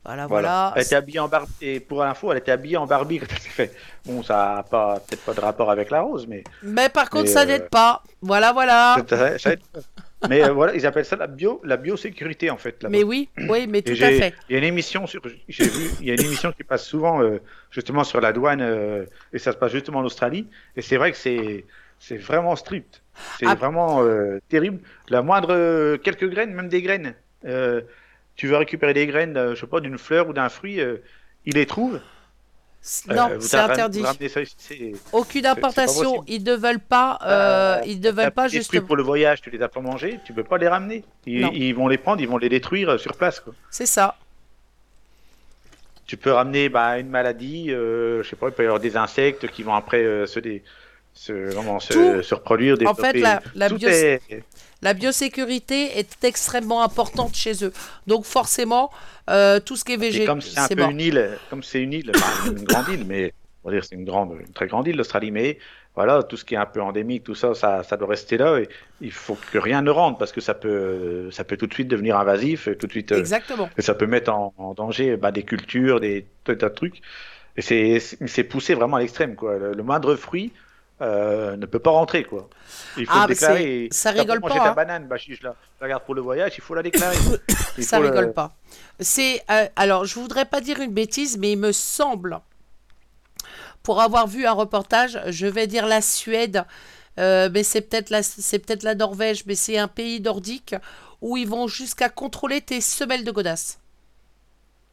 [0.05, 0.73] Voilà, voilà.
[0.77, 1.53] Elle était habillée en Barbie.
[1.61, 3.75] Et pour l'info, elle était habillée en Barbie quand elle s'est fait.
[4.07, 6.43] Bon, ça a pas, peut-être pas de rapport avec la rose, mais.
[6.63, 8.03] Mais par contre, Mais, ça euh, n'aide pas.
[8.23, 8.97] Voilà, voilà.
[9.09, 9.61] Ça- ça aide.
[10.29, 12.85] Mais euh, voilà, ils appellent ça la bio, la biosécurité en fait.
[12.91, 14.35] Mais oui, oui, mais tout à fait.
[14.49, 16.85] Il y a une émission sur, j'ai vu, il y a une émission qui passe
[16.85, 17.39] souvent euh,
[17.71, 20.47] justement sur la douane et ça se passe justement en Australie.
[20.77, 21.65] Et c'est vrai que c'est,
[21.99, 23.01] c'est vraiment strict.
[23.39, 23.55] C'est Ah.
[23.55, 24.03] vraiment
[24.51, 24.81] terrible.
[25.09, 27.15] La moindre quelques graines, même des graines.
[28.41, 30.97] Tu veux récupérer des graines, euh, je sais pas, d'une fleur ou d'un fruit, euh,
[31.45, 32.01] ils les trouvent.
[33.11, 34.03] Euh, Non, c'est interdit.
[34.03, 34.41] ça
[35.13, 36.25] Aucune importation.
[36.27, 37.19] Ils ne veulent pas.
[37.23, 38.87] euh, Euh, ils ne veulent pas justement.
[38.87, 41.05] pour le voyage, tu les as pas mangés, tu peux pas les ramener.
[41.27, 41.51] Ils, Non.
[41.53, 43.43] ils vont les prendre, ils vont les détruire sur place.
[43.71, 44.17] C'est ça.
[46.07, 48.97] Tu peux ramener bah, une maladie, euh, je sais pas, il peut y avoir des
[48.97, 50.63] insectes qui vont après euh, se, dé-
[51.13, 52.79] se, vraiment, se, se reproduire.
[52.87, 54.23] En fait, la- la Tout bio- est-
[54.83, 57.73] La biosécurité est extrêmement importante chez eux.
[58.07, 58.91] Donc forcément,
[59.29, 60.91] euh, tout ce qui est végétal, comme c'est un peu mort.
[60.91, 62.13] une île, comme c'est une île,
[62.47, 65.31] une grande île, mais on va dire c'est une grande, une très grande île l'Australie,
[65.31, 65.59] mais
[65.97, 68.59] voilà, tout ce qui est un peu endémique, tout ça, ça, ça doit rester là.
[68.59, 68.69] Et
[69.01, 71.89] il faut que rien ne rentre parce que ça peut, ça peut tout de suite
[71.89, 73.13] devenir invasif, et tout de suite.
[73.13, 73.69] euh, Exactement.
[73.77, 77.03] Et ça peut mettre en, en danger bah, des cultures, des tas de trucs.
[77.57, 79.59] Et c'est- poussé vraiment à l'extrême, quoi.
[79.59, 80.53] Le, le moindre fruit
[81.03, 82.49] euh, ne peut pas rentrer, quoi.
[82.97, 83.89] Il faut Ah, le déclarer.
[83.91, 84.75] ça pas rigole pas, ta hein.
[84.75, 87.17] banane, bah, si je la, la garde pour le voyage, il faut la déclarer.
[87.79, 88.55] Il Ça le- rigole pas.
[89.01, 92.41] C'est euh, alors, je voudrais pas dire une bêtise, mais il me semble,
[93.83, 96.65] pour avoir vu un reportage, je vais dire la Suède,
[97.19, 100.75] euh, mais c'est peut-être la, c'est peut-être la Norvège, mais c'est un pays nordique
[101.23, 103.80] où ils vont jusqu'à contrôler tes semelles de godasses.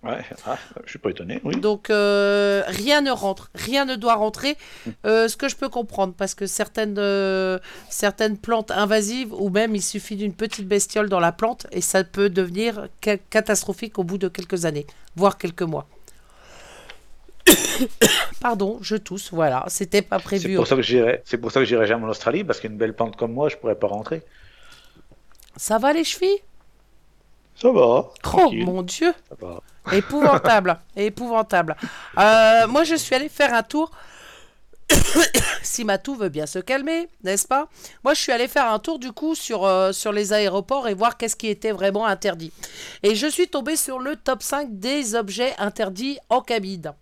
[0.07, 1.57] Ouais, ah, je suis pas étonné, oui.
[1.57, 4.55] Donc euh, rien ne rentre, rien ne doit rentrer.
[5.05, 9.75] Euh, ce que je peux comprendre, parce que certaines, euh, certaines plantes invasives, ou même
[9.75, 14.03] il suffit d'une petite bestiole dans la plante, et ça peut devenir ca- catastrophique au
[14.03, 15.87] bout de quelques années, voire quelques mois.
[18.41, 20.55] Pardon, je tousse, voilà, c'était pas C'est prévu.
[20.55, 22.93] pour ça que j'irai, c'est pour ça que j'irai jamais en Australie, parce qu'une belle
[22.95, 24.21] plante comme moi, je pourrais pas rentrer.
[25.55, 26.39] Ça va les chevilles?
[27.55, 28.09] Ça va.
[28.35, 29.61] Oh mon dieu ça va.
[29.91, 31.75] Épouvantable, épouvantable.
[32.17, 33.91] Euh, moi, je suis allée faire un tour.
[35.63, 37.67] si Matou veut bien se calmer, n'est-ce pas?
[38.03, 40.93] Moi, je suis allée faire un tour du coup sur, euh, sur les aéroports et
[40.93, 42.51] voir qu'est-ce qui était vraiment interdit.
[43.03, 46.93] Et je suis tombée sur le top 5 des objets interdits en cabine.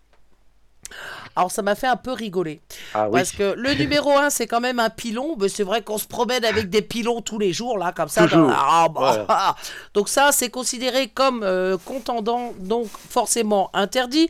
[1.36, 2.62] Alors, ça m'a fait un peu rigoler.
[2.94, 3.20] Ah oui.
[3.20, 5.36] Parce que le numéro 1, c'est quand même un pilon.
[5.40, 8.28] Mais c'est vrai qu'on se promène avec des pilons tous les jours, là, comme ça.
[8.28, 9.26] Dans- Ah, bah, Voilà.
[9.30, 9.56] ah.
[9.94, 14.30] Donc ça, c'est considéré comme euh, contendant, donc forcément interdit.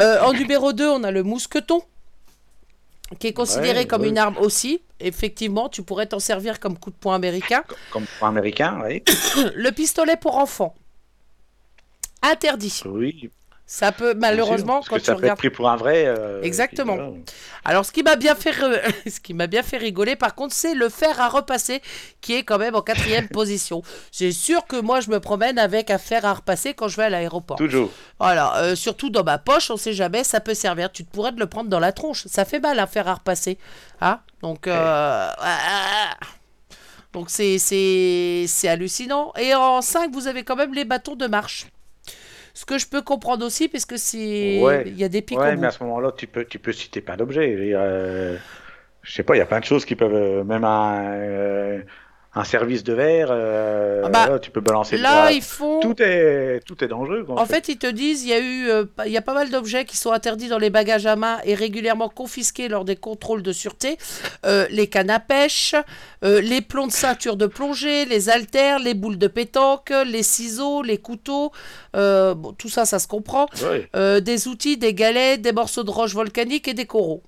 [0.00, 1.82] Euh, en numéro 2, on a le mousqueton,
[3.20, 4.08] qui est considéré Ouais, comme ouais.
[4.08, 4.80] une arme aussi.
[4.98, 7.62] Effectivement, tu pourrais t'en servir comme coup de poing américain.
[7.92, 9.02] Comme un américain, oui.
[9.54, 10.74] Le pistolet pour enfants.
[12.22, 12.80] Interdit.
[12.86, 13.30] Oui.
[13.66, 16.04] Ça peut, malheureusement, sûr, parce quand que tu ça peut être pris pour un vrai.
[16.06, 17.12] euh, Exactement.
[17.12, 17.24] puis.
[17.64, 20.54] Alors, ce qui m'a bien fait, re- ce qui m'a bien fait rigoler, par contre,
[20.54, 21.80] c'est le fer à repasser,
[22.20, 23.82] qui est quand même en quatrième position.
[24.12, 27.04] C'est sûr que moi, je me promène avec un fer à repasser quand je vais
[27.04, 27.56] à l'aéroport.
[27.56, 27.90] Toujours.
[28.20, 30.92] Voilà, euh, surtout dans ma poche, on sait jamais, ça peut servir.
[30.92, 32.26] Tu te pourrais de le prendre dans la tronche.
[32.26, 33.56] Ça fait mal un fer à repasser.
[34.02, 34.74] Hein Donc, euh,
[35.38, 36.10] ah,
[37.14, 39.32] Donc c'est c'est c'est hallucinant.
[39.38, 41.66] Et en 5, vous avez quand même les bâtons de marche.
[42.54, 44.84] Ce que je peux comprendre aussi, parce que c'est Ouais.
[44.86, 47.00] il y a des pics Ouais, mais à ce moment-là, tu peux, tu peux citer
[47.00, 47.54] plein d'objets.
[47.74, 48.36] Euh,
[49.02, 51.82] je sais pas, il y a plein de choses qui peuvent, euh, même un, euh,
[52.36, 54.96] un service de verre, euh, Ah bah, là, tu peux balancer.
[54.96, 55.80] Là, font.
[55.80, 57.24] tout est, tout est dangereux.
[57.28, 59.50] En fait, ils te disent il y a eu euh, il y a pas mal
[59.50, 63.42] d'objets qui sont interdits dans les bagages à main et régulièrement confisqués lors des contrôles
[63.42, 63.98] de sûreté.
[64.46, 65.74] Euh, les cannes à pêche,
[66.22, 70.98] les plombs de ceinture de plongée, les haltères, les boules de pétanque, les ciseaux, les
[70.98, 71.52] couteaux.
[71.92, 73.46] bon, tout ça, ça se comprend.
[73.62, 74.20] Ouais.
[74.20, 77.22] Des outils, des galets, des morceaux de roche volcanique et des coraux.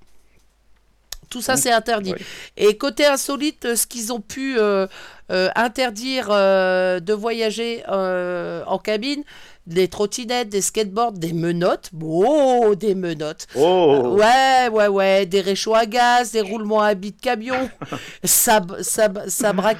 [1.29, 2.15] Tout ça, c'est interdit.
[2.57, 4.87] Et côté insolite, euh, ce qu'ils ont pu euh,
[5.31, 9.25] euh, interdire euh, de voyager en cabine,
[9.67, 11.91] des trottinettes, des skateboards, des menottes.
[12.03, 13.47] Oh, des menottes.
[13.55, 17.69] Oh, Ouais, ouais, ouais, des réchauds à gaz, des roulements à billes de camion,
[18.25, 19.19] sab, sab,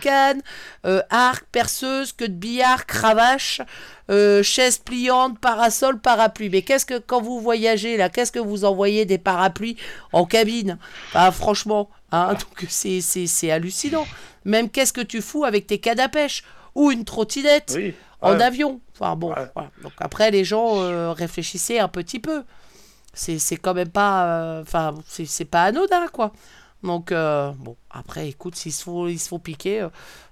[0.01, 0.43] canne,
[0.87, 3.61] euh, arc, perceuse, queue de billard, cravache,
[4.11, 6.51] euh, chaise pliante, parasol, parapluie.
[6.51, 9.77] Mais qu'est-ce que, quand vous voyagez là, qu'est-ce que vous envoyez des parapluies
[10.13, 10.79] en cabine?
[11.15, 14.07] Bah, Franchement, hein, donc c'est, c'est, c'est hallucinant.
[14.45, 16.43] Même qu'est-ce que tu fous avec tes cannes à pêche?
[16.75, 17.73] Ou une trottinette?
[17.75, 17.95] Oui.
[18.23, 18.81] En avion.
[18.95, 19.71] Enfin bon, voilà.
[19.83, 22.45] Donc après, les gens euh, réfléchissaient un petit peu.
[23.15, 24.27] C'est c'est quand même pas.
[24.59, 26.33] euh, Enfin, c'est c'est pas anodin, quoi.
[26.83, 29.83] Donc, euh, bon, après, écoute, s'ils se font, ils se font piquer.
[29.83, 29.89] euh,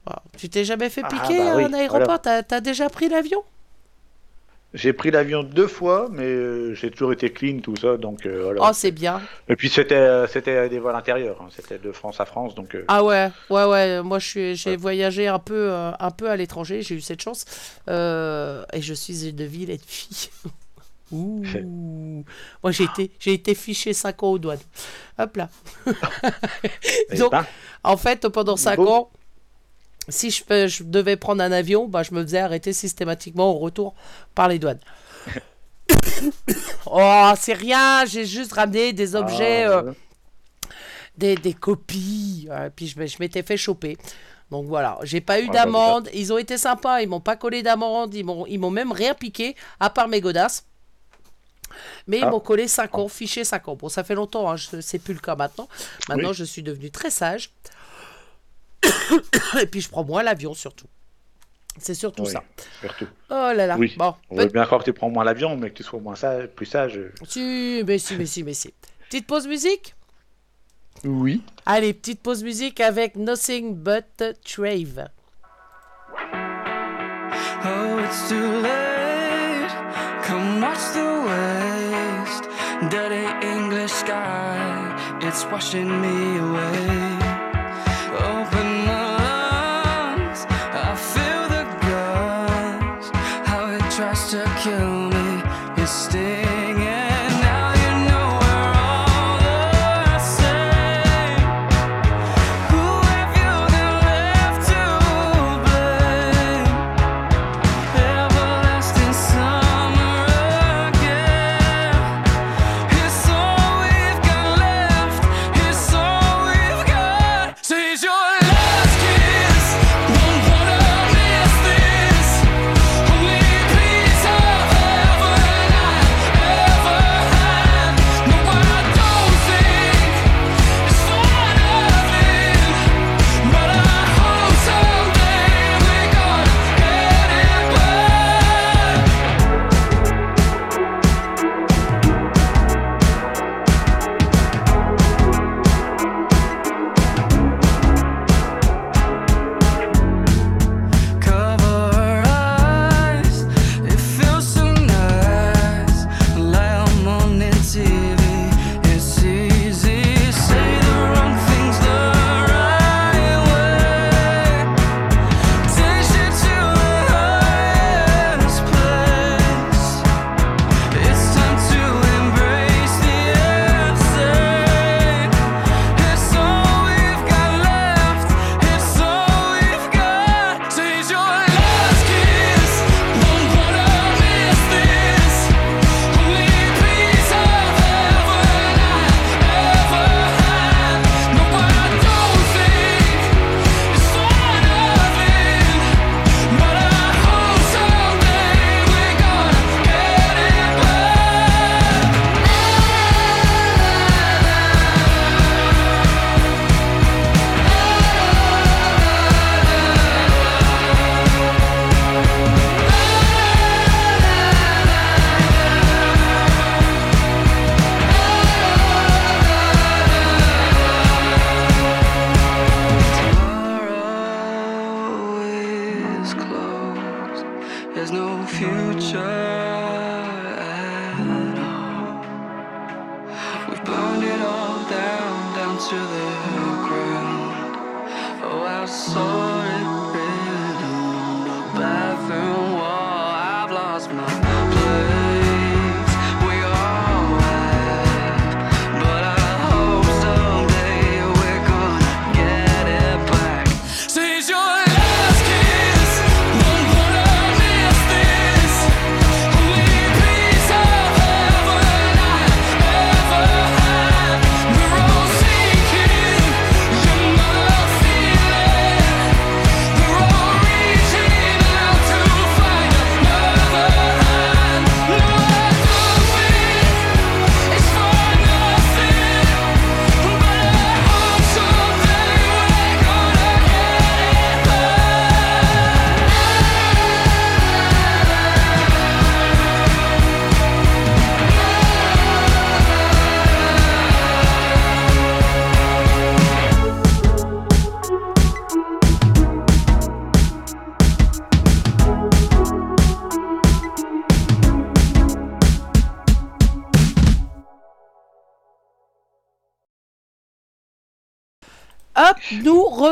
[0.06, 0.22] voilà.
[0.38, 2.20] Tu t'es jamais fait Ah, piquer bah à oui, un aéroport?
[2.20, 2.22] Voilà.
[2.22, 3.42] T'as T'as déjà pris l'avion?
[4.74, 7.96] J'ai pris l'avion deux fois, mais euh, j'ai toujours été clean, tout ça.
[7.96, 8.60] Donc, euh, voilà.
[8.64, 9.22] Oh, c'est bien.
[9.48, 11.40] Et puis, c'était euh, c'était des vols intérieurs.
[11.40, 12.56] hein, C'était de France à France.
[12.56, 14.02] Donc, euh, Ah ouais, ouais, ouais.
[14.02, 14.76] Moi, je suis, j'ai Ouais.
[14.76, 16.82] voyagé un peu, un peu à l'étranger.
[16.82, 17.44] J'ai eu cette chance.
[17.88, 20.28] Euh, et je suis une vilaine fille.
[21.12, 22.24] Ouh.
[22.62, 24.58] Moi, j'ai été, j'ai été fiché 5 ans aux douanes.
[25.18, 25.48] Hop là.
[27.12, 27.46] eh Donc, ben,
[27.84, 28.88] En fait, pendant 5 Beau.
[28.88, 29.10] ans,
[30.08, 33.58] si je, peux- je devais prendre un avion, bah, je me faisais arrêter systématiquement au
[33.58, 33.94] retour
[34.34, 34.80] par les douanes.
[36.86, 39.92] oh, c'est rien, j'ai juste ramené des objets, ah, euh,
[41.16, 43.96] des, des copies, euh, puis je, m'étais fait choper.
[44.50, 47.62] Donc voilà, j'ai pas eu bah, d'amende, ils ont été sympas, ils m'ont pas collé
[47.62, 50.64] d'amende, ils m'ont, ils m'ont même rien piqué, à part mes godasses.
[52.06, 52.30] Mais ils Ah.
[52.30, 53.74] m'ont collé 5 ans, fiché 5 ans.
[53.74, 55.68] Bon, ça fait longtemps, hein, je- c'est plus le cas maintenant.
[56.08, 56.34] Maintenant, Oui.
[56.34, 57.50] je suis devenue très sage.
[59.60, 60.86] Et puis, je prends moins l'avion, surtout.
[61.78, 62.42] C'est surtout oui, ça.
[62.80, 63.08] Surtout.
[63.30, 63.76] Oh là là.
[63.76, 63.94] Oui.
[63.96, 66.14] Bon, On veut bien croire que tu prends moins l'avion, mais que tu sois moins
[66.14, 67.00] sage, plus sage.
[67.28, 68.72] si, mais si, mais si, mais si.
[69.08, 69.94] Petite pause musique?
[71.02, 71.42] Oui.
[71.66, 75.08] Allez, petite pause musique avec Nothing But Trave.
[77.66, 79.72] Oh, it's too late.
[80.22, 82.48] Come watch the waste.
[82.90, 87.03] Dirty English sky, it's washing me away.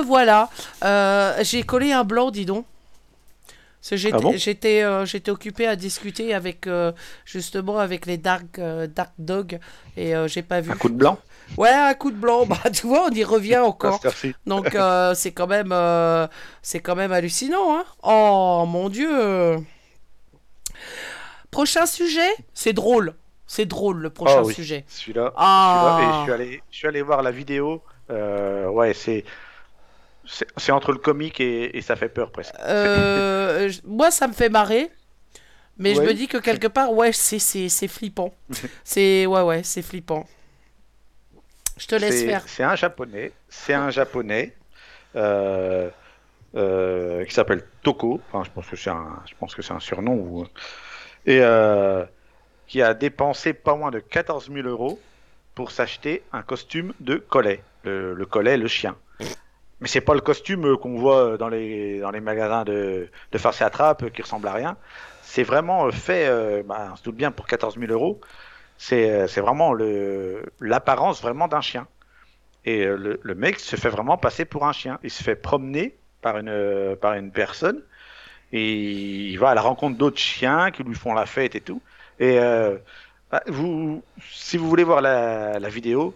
[0.03, 0.51] Revoilà.
[0.85, 2.67] Euh, j'ai collé un blanc, dis donc.
[3.83, 6.93] J'étais Ah bon euh, j'étais occupé à discuter avec euh,
[7.25, 9.59] justement avec les Dark, euh, dark Dogs
[9.97, 10.71] et j'ai pas vu.
[10.71, 11.19] Un coup de blanc?
[11.59, 12.47] Ouais, un coup de blanc.
[12.49, 13.99] Bah, tu vois, on y revient encore.
[14.05, 14.35] Merci.
[14.47, 14.77] Donc
[15.15, 15.75] c'est quand même
[16.63, 17.85] c'est quand même hallucinant hein.
[18.05, 19.57] Oh mon dieu.
[21.51, 23.15] Prochain sujet, c'est drôle.
[23.49, 24.55] C'est drôle le prochain Ah oui.
[24.55, 24.85] sujet.
[24.89, 25.33] Celui-là.
[25.37, 26.21] Ah.
[26.21, 27.83] je suis allé, je suis allé voir la vidéo.
[28.11, 29.25] Euh, ouais, c'est,
[30.33, 32.55] c'est, c'est entre le comique et, et ça fait peur presque.
[32.61, 34.91] Euh, je- moi ça me fait marrer.
[35.79, 38.35] Mais je me dis que quelque part ouais, c'est c'est c'est flippant.
[38.85, 40.27] c'est ouais ouais, c'est flippant.
[41.79, 42.43] Je te laisse C'est, faire.
[42.47, 43.33] c'est un japonais.
[43.49, 44.55] C'est un japonais
[45.17, 45.89] euh,
[46.55, 48.21] euh, qui s'appelle Toko.
[48.29, 50.47] Enfin, je pense que c'est un, je pense que c'est un surnom ou
[51.25, 52.05] et euh,
[52.67, 55.01] qui a dépensé pas moins de 14 000 euros
[55.55, 57.63] pour s'acheter un costume de collet.
[57.85, 58.97] Le, le collet, le chien.
[59.83, 63.39] Mais c'est pas le costume euh, qu'on voit dans les, dans les magasins de, de
[63.39, 64.77] farce et attrape euh, qui ressemble à rien.
[65.23, 68.21] C'est vraiment euh, fait, euh, bah, on se doute bien, pour 14 000 euros.
[68.79, 69.75] C'est euh, vraiment
[70.61, 71.89] l'apparence vraiment d'un chien.
[72.65, 75.01] Et euh, le, mec se fait vraiment passer pour un chien.
[75.03, 77.83] Il se fait promener par une, euh, par une personne.
[78.53, 81.83] Il va à la rencontre d'autres chiens qui lui font la fête et tout.
[82.21, 82.77] Et euh,
[83.33, 86.15] bah, vous, si vous voulez voir la vidéo,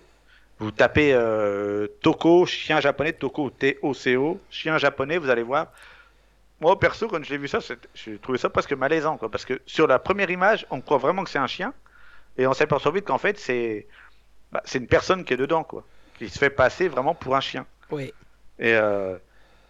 [0.59, 5.67] vous tapez euh, Toko, chien japonais, Toko, T-O-C-O, chien japonais, vous allez voir.
[6.61, 7.59] Moi, perso, quand j'ai vu ça,
[7.95, 9.19] j'ai trouvé ça presque malaisant.
[9.19, 11.75] Quoi, parce que sur la première image, on croit vraiment que c'est un chien.
[12.39, 13.87] Et on s'aperçoit vite qu'en fait, c'est
[14.53, 15.85] bah, une personne qui est dedans, quoi.
[16.19, 17.67] Qui se fait passer vraiment pour un chien.
[17.91, 18.15] Oui.
[18.59, 19.19] Et euh,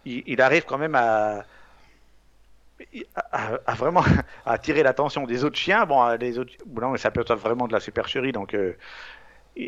[0.05, 1.43] il, il arrive quand même à,
[3.31, 4.03] à, à vraiment
[4.45, 5.85] attirer l'attention des autres chiens.
[5.85, 8.77] Bon, les autres, bon, non, ça peut être vraiment de la supercherie, donc euh,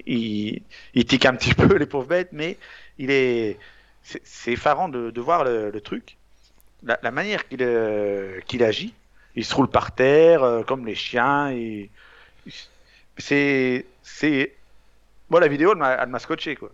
[0.06, 0.62] il,
[0.94, 2.58] il tique un petit peu les pauvres bêtes, mais
[2.98, 3.58] il est,
[4.04, 6.18] c'est effarant de, de voir le, le truc,
[6.84, 8.94] la, la manière qu'il euh, qu'il agit.
[9.36, 11.52] Il se roule par terre euh, comme les chiens.
[11.52, 11.90] Et,
[13.18, 14.54] c'est, c'est,
[15.30, 16.72] moi la vidéo elle m'a scotché quoi.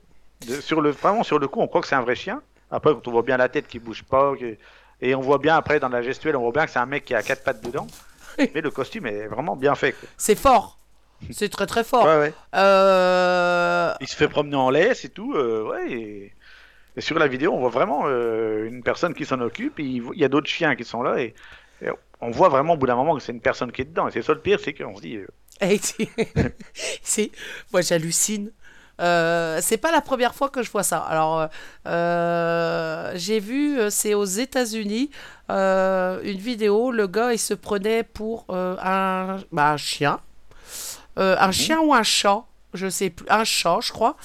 [0.47, 2.41] De- sur le, vraiment sur le coup, on croit que c'est un vrai chien.
[2.71, 4.55] Après, quand on voit bien la tête qui bouge pas, que-
[5.01, 7.05] et on voit bien après dans la gestuelle, on voit bien que c'est un mec
[7.05, 7.87] qui a quatre pattes dedans.
[8.37, 9.95] Mais le costume est vraiment bien fait.
[10.17, 10.77] C'est fort.
[11.31, 12.05] C'est très très fort.
[12.05, 12.33] Ouais, ouais.
[12.55, 15.33] Euh, Il se fait promener en laisse et tout.
[15.35, 15.91] euh, ouais.
[15.91, 16.33] Et,
[16.97, 19.79] et sur la vidéo, on voit vraiment euh, une personne qui s'en occupe.
[19.79, 21.19] Et il il y a d'autres chiens qui sont là.
[21.19, 21.33] Et,
[21.81, 21.89] et
[22.21, 24.07] on voit vraiment au bout d'un moment que c'est une personne qui est dedans.
[24.07, 25.17] Et c'est ça le pire, c'est qu'on se dit.
[25.61, 25.79] Et
[27.01, 27.31] c'est-
[27.71, 28.51] moi j'hallucine.
[28.99, 30.99] C'est pas la première fois que je vois ça.
[30.99, 31.47] Alors,
[33.15, 35.09] j'ai vu, c'est aux États-Unis,
[35.49, 36.91] une vidéo.
[36.91, 40.19] Le gars, il se prenait pour un, bah, un chien,
[41.19, 42.43] Euh, un chien ou un chat,
[42.73, 44.15] je sais plus, un chat, je crois.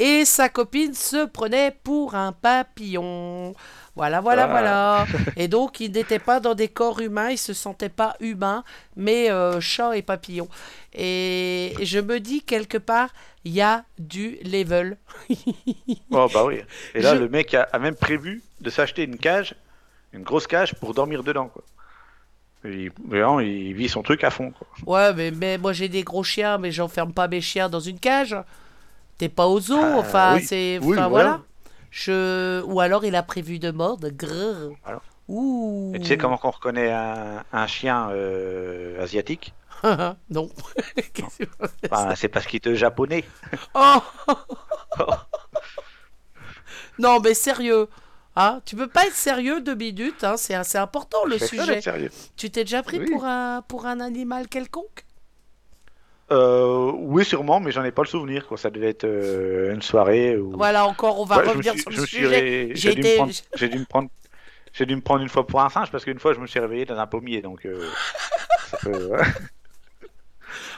[0.00, 3.52] Et sa copine se prenait pour un papillon.
[3.96, 4.46] Voilà, voilà, Ah.
[4.48, 5.06] voilà.
[5.36, 8.62] Et donc, il n'était pas dans des corps humains, il se sentait pas humain,
[8.96, 10.48] mais euh, chat et papillon.
[10.94, 13.10] Et je me dis quelque part,
[13.44, 14.96] il y a du level.
[16.10, 16.60] Oh bah oui.
[16.94, 19.54] Et là, Je- le mec a, a même prévu de s'acheter une cage,
[20.12, 21.48] une grosse cage pour dormir dedans.
[21.48, 21.62] Quoi.
[22.64, 24.52] Il, vraiment, il vit son truc à fond.
[24.52, 24.66] Quoi.
[24.86, 27.98] Ouais, mais, mais moi j'ai des gros chiens, mais j'enferme pas mes chiens dans une
[27.98, 28.36] cage.
[29.16, 30.42] T'es pas au zoo, Ah, enfin, oui.
[30.44, 30.78] c'est.
[30.82, 31.28] Oui, enfin, voilà.
[31.28, 31.42] voilà.
[31.90, 32.62] Je...
[32.64, 34.08] Ou alors il a prévu de mordre.
[34.10, 34.72] Grrr.
[34.84, 35.00] Voilà.
[35.28, 35.92] Ouh.
[35.94, 39.54] Et tu sais comment on reconnaît un, un chien euh, asiatique?
[40.30, 40.50] Non.
[42.16, 43.24] C'est parce qu'il est japonais.
[43.74, 44.02] oh
[46.98, 47.88] Non, mais sérieux.
[48.40, 51.80] Hein, tu peux pas être sérieux deux minutes, hein, c'est c'est important le sujet.
[51.80, 52.10] sérieux.
[52.36, 53.10] Tu t'es déjà pris Oui.
[53.10, 55.04] pour, un, pour un animal quelconque?
[56.30, 58.46] Euh, oui, sûrement, mais j'en ai pas le souvenir.
[58.46, 58.56] Quoi.
[58.58, 60.36] Ça devait être euh, une soirée.
[60.36, 62.70] Voilà, encore, on va Ouais, revenir suis- sur le sujet.
[62.74, 64.08] J'ai dû, me été- prendre- j'ai dû me prendre.
[64.72, 66.60] J'ai dû me prendre une fois pour un singe parce qu'une fois je me suis
[66.60, 67.88] réveillé dans un pommier donc euh,
[68.82, 69.10] peut-.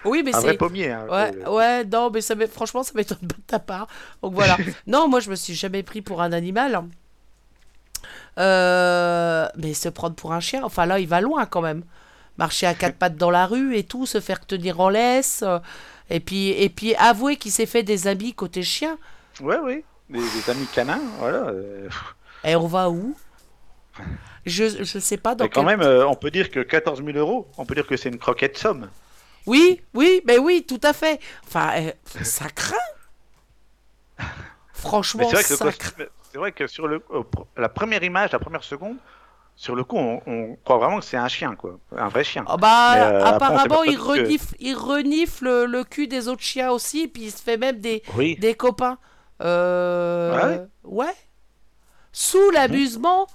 [0.04, 0.56] Oui, mais un vrai c'est.
[0.56, 0.90] pommier.
[0.90, 3.86] hein, Ouais, ouais, non, mais ça franchement, ça m'étonne pas de ta part.
[4.22, 4.56] Donc voilà.
[4.86, 6.82] non, moi, je me suis jamais pris pour un animal.
[8.38, 11.82] Euh, mais se prendre pour un chien, enfin là, il va loin quand même.
[12.38, 15.42] Marcher à quatre pattes dans la rue et tout, se faire tenir en laisse.
[15.42, 15.58] euh,
[16.08, 18.96] Et puis, et puis avouer qu'il s'est fait des amis côté chien.
[19.40, 19.84] Ouais, oui.
[20.08, 21.48] Des, des amis canins, voilà.
[21.48, 21.88] euh,
[22.44, 23.14] Et on va où?
[24.46, 27.04] Je, je sais pas dans Mais quand quel- même, euh, on peut dire que 14
[27.04, 28.88] 000 euros, on peut dire que c'est une croquette somme.
[29.46, 31.20] Oui, oui, mais oui, tout à fait.
[31.46, 32.76] Enfin, euh, ça craint.
[34.72, 36.04] Franchement, c'est vrai, que le ça costume- craint.
[36.30, 37.02] C'est vrai que sur le,
[37.56, 38.96] la première image, la première seconde,
[39.56, 41.78] sur le coup, on, on croit vraiment que c'est un chien, quoi.
[41.96, 42.44] Un vrai chien.
[42.46, 46.70] Ah bah, euh, apparemment, il que- renifle, il renifle le, le cul des autres chiens
[46.70, 48.36] aussi, puis il se fait même des, Oui.
[48.36, 48.98] des copains.
[49.42, 50.66] Euh, Ah ouais
[51.06, 51.14] ouais.
[52.12, 53.26] Sous l'amusement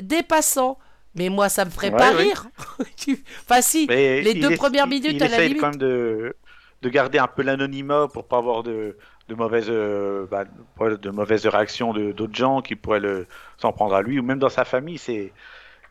[0.00, 0.78] des passants.
[1.14, 2.24] Mais moi, ça me ferait Ouais, pas oui.
[2.24, 2.46] rire.
[3.48, 5.60] Enfin, si, Mais les il deux premières il- minutes, il à la essaye limite.
[5.62, 6.36] quand même de,
[6.82, 8.98] de garder un peu l'anonymat pour pas avoir de,
[9.28, 13.26] de mauvaises euh, bah, de mauvaises réactions de d'autres gens qui pourraient le
[13.58, 15.34] s'en prendre à lui ou même dans sa famille c'est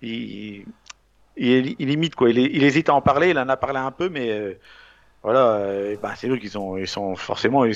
[0.02, 0.66] il,
[1.38, 3.92] il, il limite quoi il, il hésite à en parler il en a parlé un
[3.92, 4.60] peu mais euh,
[5.24, 7.76] voilà euh, bah, c'est eux qui sont ils sont forcément ils-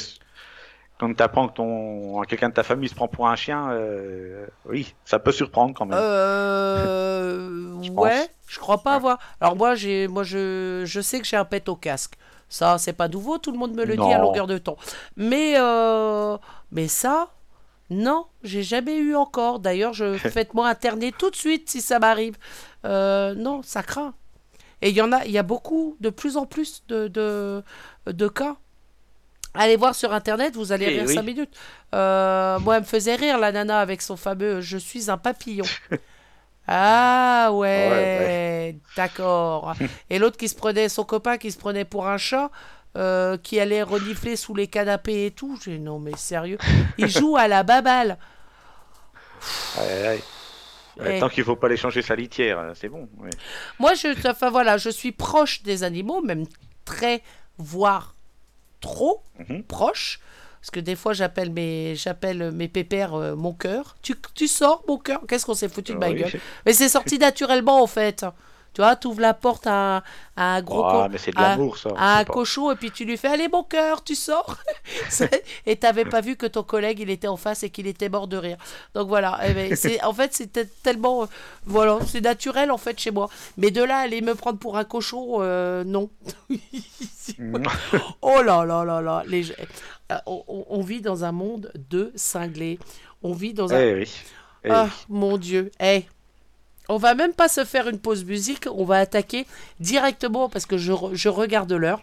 [0.99, 4.47] quand tu apprends que ton quelqu'un de ta famille se prend pour un chien euh,
[4.65, 8.17] oui ça peut surprendre quand même Euh, Je pense.
[8.17, 8.97] ouais, je crois pas Ouais.
[8.97, 9.19] avoir.
[9.41, 12.13] Alors moi, j'ai, moi, je, je sais que j'ai un pet au casque.
[12.49, 14.77] Ça, c'est pas nouveau, tout le monde me le dit à longueur de temps.
[15.15, 16.37] Mais, euh,
[16.71, 17.29] mais ça,
[17.91, 19.59] non, j'ai jamais eu encore.
[19.59, 22.35] D'ailleurs, je faites-moi interner tout de suite si ça m'arrive.
[22.85, 24.13] Euh, non, ça craint.
[24.81, 27.63] Et il y en a, il y a beaucoup, de plus en plus de, de,
[28.07, 28.55] de cas.
[29.53, 31.13] Allez voir sur internet, vous allez Eh rire oui.
[31.15, 31.55] 5 minutes.
[31.93, 35.65] Euh, moi, elle me faisait rire la nana avec son fameux Je suis un papillon.
[36.71, 39.73] Ah ouais, Ouais, d'accord.
[40.11, 42.51] Et l'autre qui se prenait, son copain qui se prenait pour un chat,
[42.95, 45.57] euh, qui allait renifler sous les canapés et tout.
[45.63, 46.59] J'ai dit, non mais sérieux,
[46.99, 48.17] il joue à la baballe.
[51.19, 53.07] Tant qu'il faut pas aller changer sa litière euh, c'est bon.
[53.79, 56.45] Moi, je, enfin voilà, je suis proche des animaux, même
[56.85, 57.23] très,
[57.57, 58.15] voire
[58.81, 59.63] trop Mhm.
[59.63, 60.19] proche.
[60.61, 63.95] Parce que des fois, j'appelle mes, j'appelle mes pépères euh, mon cœur.
[64.01, 66.15] Tu, tu sors, mon cœur Qu'est-ce qu'on s'est foutu de ma Oui.
[66.15, 66.31] gueule
[66.65, 68.25] Mais c'est sorti naturellement, en fait.
[68.73, 70.03] Tu vois, tu ouvres la porte à, un-
[70.35, 71.89] à un gros co- mais c'est de à- l'amour, ça.
[71.97, 74.57] à un cochon et puis tu lui fais allez mon cœur tu sors
[75.65, 78.27] et t'avais pas vu que ton collègue il était en face et qu'il était mort
[78.27, 78.57] de rire
[78.93, 81.25] donc voilà Eh c'est en fait c'était tellement euh,
[81.65, 84.83] voilà c'est naturel en fait chez moi mais de là aller me prendre pour un
[84.85, 86.09] cochon euh, non
[88.21, 92.11] oh là là là là les euh, on, on- on vit dans un monde de
[92.15, 92.79] cinglés
[93.23, 94.09] on vit dans un Eh oui.
[94.63, 94.91] Eh ah, oui.
[95.09, 95.71] mon Dieu.
[95.81, 96.03] Eh,
[96.89, 99.45] on va même pas se faire une pause musique, on va attaquer
[99.79, 102.01] directement parce que je, re- je regarde l'heure.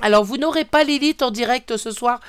[0.00, 2.20] Alors, vous n'aurez pas Lilith en direct ce soir,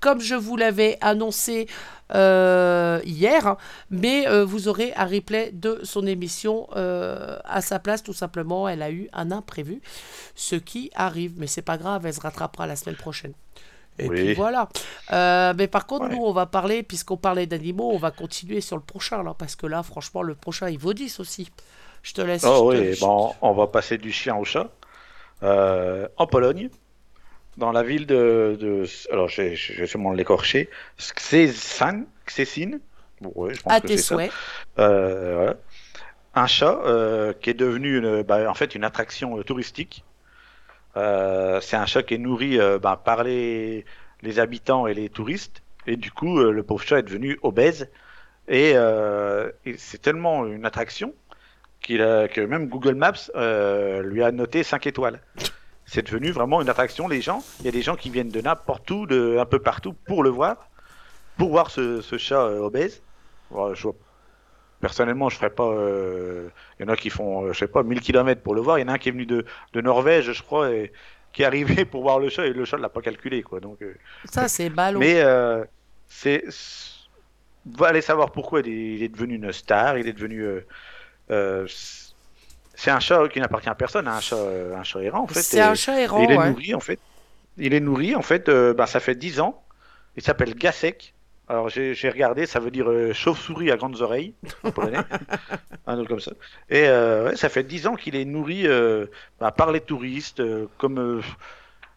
[0.00, 1.66] comme je vous l'avais annoncé
[2.14, 3.56] euh, hier, hein,
[3.90, 8.68] mais euh, vous aurez un replay de son émission euh, à sa place, tout simplement.
[8.68, 9.80] Elle a eu un imprévu,
[10.34, 13.32] ce qui arrive, mais c'est pas grave, elle se rattrapera la semaine prochaine.
[13.98, 14.16] Et Oui.
[14.16, 14.68] puis voilà.
[15.12, 16.14] Euh, mais par contre, Ouais.
[16.16, 19.54] nous, on va parler, puisqu'on parlait d'animaux, on va continuer sur le prochain, là, parce
[19.56, 21.50] que là, franchement, le prochain, il vaut 10 aussi.
[22.02, 22.44] Je te laisse.
[22.44, 24.68] Oh je te- oui, je- bon, on va passer du chien au chat.
[25.42, 26.70] Euh, en Pologne,
[27.56, 28.56] dans la ville de...
[28.60, 30.68] de alors, je vais je vais sûrement l'écorcher.
[30.98, 32.78] Szczecin, Szczecin.
[33.20, 34.14] Bon, ouais, je pense À que tes ça.
[34.14, 34.32] souhaits.
[34.78, 35.54] Euh, voilà.
[36.34, 36.80] Un chat
[37.40, 40.04] qui est devenu une, bah, en fait une attraction touristique.
[40.96, 43.84] Euh, c'est un chat qui est nourri euh, bah, par les,
[44.36, 45.62] habitants et les touristes.
[45.86, 47.88] Et du coup, euh, le pauvre chat est devenu obèse.
[48.48, 48.74] Et,
[49.78, 51.14] c'est tellement une attraction
[51.80, 53.30] qu'il que même Google Maps
[54.02, 55.20] lui a noté 5 étoiles.
[55.86, 57.08] C'est devenu vraiment une attraction.
[57.08, 59.58] Les gens, il y a des gens qui viennent de n'importe où, de un peu
[59.58, 60.68] partout, pour le voir,
[61.36, 63.02] pour voir ce, chat obèse.
[63.50, 63.94] Je vois-
[64.86, 65.64] personnellement, je ferais pas.
[65.68, 68.60] euh, Il y en a qui font, euh, je sais pas, 1000 km pour le
[68.66, 68.78] voir.
[68.78, 70.92] Il y en a un qui est venu de, de Norvège, je crois, et
[71.32, 73.60] qui est arrivé pour voir le chat et le chat ne l'a pas calculé, quoi.
[73.60, 75.00] Donc, euh, Ça, c'est ballot.
[75.00, 75.64] mais euh,
[76.08, 76.44] c'est.
[77.66, 79.96] Va aller savoir pourquoi il est, il est devenu une star.
[79.98, 80.40] Il est devenu.
[80.42, 80.66] euh,
[81.30, 81.66] euh,
[82.74, 85.42] c'est un chat qui n'appartient à personne, un chat, euh, un chat errant en fait.
[85.42, 86.50] c'est un chat errant, il est ouais.
[86.50, 87.00] nourri en fait.
[87.56, 88.48] Il est nourri en fait.
[88.48, 89.62] euh, bah, ça fait 10 ans.
[90.16, 91.13] Il s'appelle Gasek.
[91.48, 95.06] Alors j'ai regardé, ça veut dire euh, chauve-souris à grandes oreilles, en polonais,
[95.86, 96.32] un truc comme ça.
[96.70, 99.06] Et euh, ouais, ça fait 10 ans qu'il est nourri euh,
[99.40, 101.22] bah, par les touristes, euh, comme euh,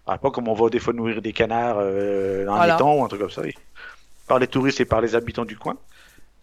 [0.07, 2.63] ah, pas comme on va des fois nourrir des canards euh, dans Voilà.
[2.63, 3.43] un étang ou un truc comme ça.
[3.43, 3.53] oui.
[4.27, 5.77] Par les touristes et par les habitants du coin.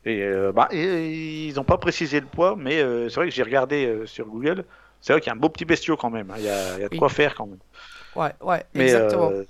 [0.04, 3.34] Et, euh, bah, et- ils n'ont pas précisé le poids, mais euh, c'est vrai que
[3.34, 4.66] j'ai regardé euh, sur Google.
[5.00, 6.30] C'est vrai qu'il y a un beau petit bestiau quand même.
[6.30, 6.36] hein.
[6.38, 6.98] Il y a, y a de Oui.
[6.98, 7.60] quoi faire quand même.
[8.14, 9.30] Ouais, ouais, Mais exactement.
[9.32, 9.44] euh,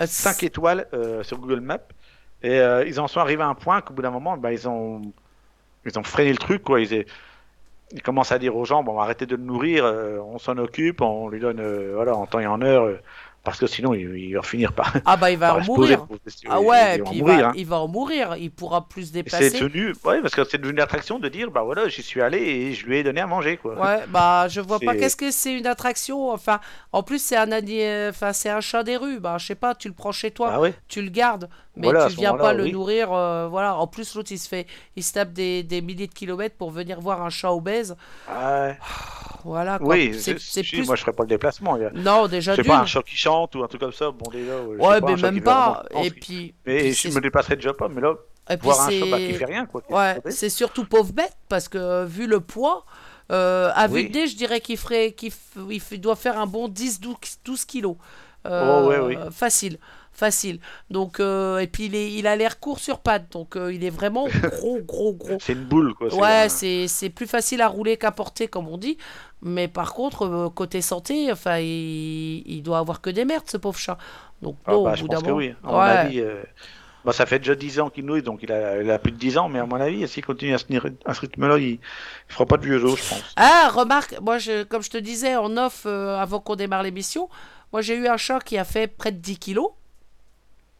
[0.00, 1.86] Euh, 5 étoiles euh, sur Google Maps.
[2.42, 4.68] Et euh, ils en sont arrivés à un point qu'au bout d'un moment, bah, ils,
[4.68, 5.02] ont,
[5.84, 6.62] ils ont freiné le truc.
[6.62, 6.80] Quoi.
[6.80, 7.04] Ils,
[7.92, 11.00] ils commencent à dire aux gens bon, arrêtez de le nourrir, euh, on s'en occupe,
[11.00, 12.88] on lui donne euh, voilà, en temps et en heure,
[13.42, 16.06] parce que sinon il, il va finir par, Ah bah il va en mourir.
[16.48, 17.52] Ah ouais, il va puis il mourir, va, hein.
[17.56, 18.36] il va en mourir.
[18.38, 19.60] Il pourra plus se Et C'est déplacer.
[19.60, 22.38] devenu, ouais, parce que c'est devenu une attraction de dire bah voilà, j'y suis allé
[22.38, 23.56] et je lui ai donné à manger.
[23.56, 23.74] Quoi.
[23.80, 26.30] Ouais, bah je vois pas qu'est-ce que c'est une attraction.
[26.30, 26.60] Enfin,
[26.92, 27.50] en plus c'est un
[28.10, 29.18] enfin c'est un chat des rues.
[29.18, 31.84] Bah je sais pas, tu le prends chez toi, Ah ouais tu le gardes, mais
[31.84, 32.72] Voilà, tu viens pas le oui.
[32.72, 33.12] nourrir.
[33.12, 33.76] euh, voilà.
[33.76, 34.66] En plus l'autre il se fait,
[34.96, 37.96] il se tape des, des milliers de kilomètres pour venir voir un chat obèse.
[38.28, 38.76] Ouais.
[39.42, 39.78] Voilà.
[39.78, 39.88] Quoi.
[39.94, 40.84] Oui, c'est si, c'est plus.
[40.86, 41.78] moi je ferais pas le déplacement.
[41.94, 42.72] Non, déjà Je sais d'une.
[42.72, 44.60] pas, un chat qui chante ou un truc comme ça, bon déjà.
[44.60, 45.84] ouais, sais Ouais, pas, mais même vraiment pas.
[46.04, 46.54] Et puis.
[46.66, 48.16] Mais je c'est- me déplacerais déjà pas, mais là,
[48.50, 49.82] et voir un chat bah, c'est- qui fait rien, quoi.
[49.88, 52.84] Ouais, est- c'est surtout pauvre bête parce que euh, vu le poids,
[53.32, 54.10] euh, à vue Oui.
[54.10, 57.96] de nez, je dirais qu'il ferait, qu'il f- doit faire un bon 10-12 12 kilos.
[58.46, 59.16] Euh, Oh, ouais, oui.
[59.32, 59.78] Facile,
[60.12, 60.60] facile.
[60.90, 63.84] Donc, euh, et puis il, est, il a l'air court sur pattes, donc euh, il
[63.84, 65.38] est vraiment gros, gros, gros.
[65.40, 66.14] C'est une boule, quoi.
[66.14, 68.98] Ouais, c'est plus facile à rouler qu'à porter, comme on dit.
[69.42, 73.56] Mais par contre, euh, côté santé, enfin, il, il doit avoir que des merdes, ce
[73.56, 73.96] pauvre chat.
[74.42, 75.54] Donc, Ah, bon, bah, au je bout pense que oui.
[75.64, 75.84] À mon Ouais.
[75.86, 76.42] avis, euh,
[77.04, 79.16] bah, ça fait déjà 10 ans qu'il nourrit, donc il a, il a plus de
[79.16, 81.78] 10 ans, mais à mon avis, s'il continue à ce, ce rythme-là, il, il
[82.28, 83.32] fera pas de vieux os, je pense.
[83.36, 87.28] Ah, remarque, moi, je, comme je te disais en off avant qu'on démarre l'émission,
[87.72, 89.70] moi j'ai eu un chat qui a fait près de 10 kilos.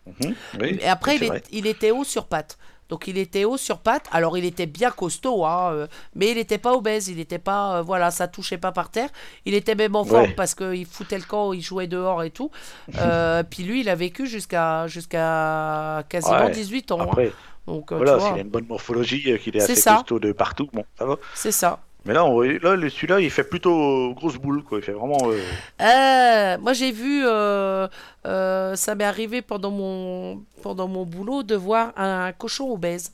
[0.06, 1.36] Mhm, oui, Et après, c'est il, vrai.
[1.38, 2.58] est- il était haut sur pattes.
[2.88, 4.06] Donc il était haut sur pattes.
[4.10, 5.86] Alors il était bien costaud, hein, euh,
[6.16, 7.06] mais il n'était pas obèse.
[7.08, 9.10] Il n'était pas, euh, voilà, ça touchait pas par terre.
[9.44, 10.34] Il était même en forme Ouais.
[10.34, 12.50] parce qu'il foutait le camp, il jouait dehors et tout.
[12.98, 16.50] Euh, puis lui, il a vécu jusqu'à jusqu'à quasiment Ouais.
[16.50, 17.00] 18 ans.
[17.00, 17.04] hein.
[17.04, 17.32] Après,
[17.68, 19.96] Donc voilà, s'il a une bonne morphologie, qu'il est assez ça.
[19.98, 21.16] costaud de partout, bon, ça va.
[21.34, 21.78] c'est ça.
[22.06, 24.78] Mais là, on- là celui-là, il fait plutôt grosse boule, quoi.
[24.78, 25.18] Il fait vraiment.
[25.24, 25.38] euh,
[25.82, 27.86] Euh, moi j'ai vu, euh,
[28.26, 33.12] euh, ça m'est arrivé pendant mon, pendant mon boulot de voir un cochon obèse.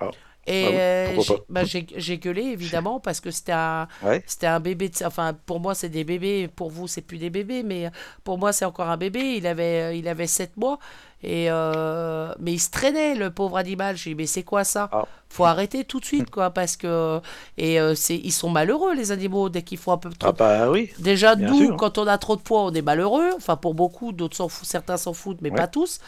[0.00, 0.10] Ah.
[0.50, 4.24] Et Ah oui, euh, j'ai- bah, j'ai gueulé évidemment parce que c'était un, Ouais.
[4.44, 4.88] un bébé.
[4.88, 7.90] de- enfin pour moi c'est des bébés, pour vous c'est plus des bébés, mais
[8.24, 9.34] pour moi c'est encore un bébé.
[9.36, 10.78] Il avait, il avait 7 mois
[11.22, 13.96] et euh, mais il se traînait le pauvre animal.
[13.96, 14.88] J'ai dit mais c'est quoi ça?
[14.90, 15.04] Ah.
[15.30, 17.20] Faut arrêter tout de suite quoi parce que
[17.58, 20.32] et euh, c'est ils sont malheureux les animaux dès qu'ils font un peu trop Ah,
[20.32, 20.90] bah oui.
[20.98, 21.76] Déjà, nous, sûr.
[21.76, 23.28] quand on a trop de poids, on est malheureux.
[23.36, 25.56] Enfin, pour beaucoup, d'autres s'en foutent, certains s'en foutent, mais Ouais.
[25.56, 26.00] pas tous.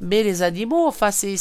[0.00, 1.38] Mais les animaux, enfin, c'est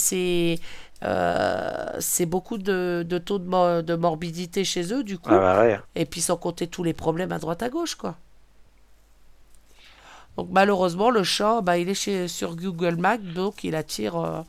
[1.01, 5.31] c'est euh, c'est beaucoup de, de taux de, mo- de morbidité chez eux, du coup.
[5.31, 5.79] Ah, bah ouais.
[5.95, 8.17] Et puis sans compter tous les problèmes à droite à gauche, quoi.
[10.37, 14.17] Donc malheureusement, le chat, bah, il est chez, sur Google Maps, donc il attire.
[14.17, 14.41] euh,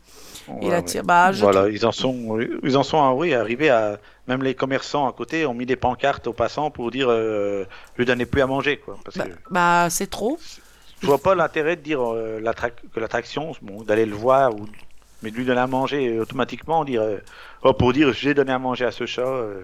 [0.63, 1.05] il attire.
[1.05, 3.99] Bah, Voilà, ils en sont, ils en sont, ah oui, arrivés à.
[4.29, 7.65] Même les commerçants à côté ont mis des pancartes aux passants pour dire, euh,
[7.97, 8.99] lui donner plus à manger, quoi.
[9.05, 10.39] Parce bah, que bah, c'est trop.
[11.01, 12.41] je vois pas l'intérêt de dire euh,
[12.93, 14.67] que l'attraction, bon, d'aller le voir ou
[15.23, 17.19] mais de lui donner à manger euh, automatiquement, dire, euh,
[17.63, 19.23] oh, pour dire j'ai donné à manger à ce chat.
[19.27, 19.63] euh,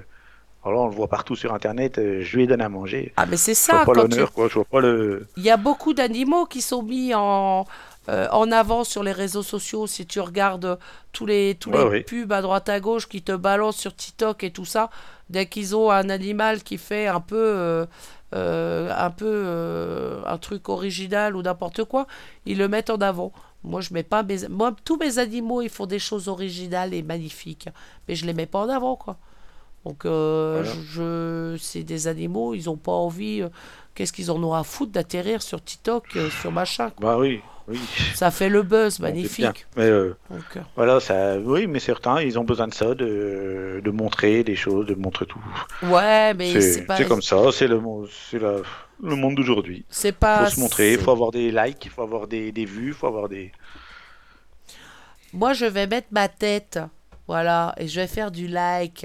[0.64, 3.14] alors on le voit partout sur internet, euh, je lui ai donné à manger.
[3.16, 3.72] Ah, mais c'est Je ça.
[3.76, 4.48] vois pas quand tu- l'honneur, quoi.
[4.48, 5.26] Je vois pas le.
[5.36, 7.64] Il y a beaucoup d'animaux qui sont mis en,
[8.08, 9.86] euh, en avant sur les réseaux sociaux.
[9.86, 10.78] Si tu regardes
[11.12, 14.44] tous les, tous Ouais, les pubs à droite à gauche qui te balancent sur TikTok
[14.44, 14.90] et tout ça,
[15.30, 17.86] dès qu'ils ont un animal qui fait un peu,
[18.32, 22.06] un, peu un truc original ou n'importe quoi,
[22.46, 23.32] ils le mettent en avant.
[23.64, 24.48] Moi, je mets pas mes...
[24.48, 27.68] Moi, tous mes animaux, ils font des choses originales et magnifiques.
[28.08, 29.18] Mais je les mets pas en avant, quoi.
[29.84, 30.80] Donc, euh, Voilà.
[30.90, 33.42] je, c'est des animaux, ils ont pas envie.
[33.42, 33.48] euh,
[33.94, 37.10] Qu'est-ce qu'ils en ont à foutre d'atterrir sur TikTok, euh, sur machin quoi.
[37.14, 37.80] Bah oui, oui.
[38.14, 39.66] Ça fait le buzz, magnifique.
[39.76, 43.90] Mais euh, Donc, voilà, ça, oui, mais certains, ils ont besoin de ça, de, de
[43.90, 45.40] montrer des choses, de montrer tout.
[45.82, 47.02] ouais, mais c'est pas.
[47.04, 47.80] comme ça, c'est le,
[48.32, 48.62] la-
[49.02, 49.84] le monde d'aujourd'hui.
[49.90, 50.44] C'est Il pas.
[50.46, 52.94] faut se montrer, il faut avoir des likes, il faut avoir des, des vues, il
[52.94, 53.52] faut avoir des.
[55.32, 56.78] Moi, je vais mettre ma tête,
[57.26, 59.04] voilà, et je vais faire du like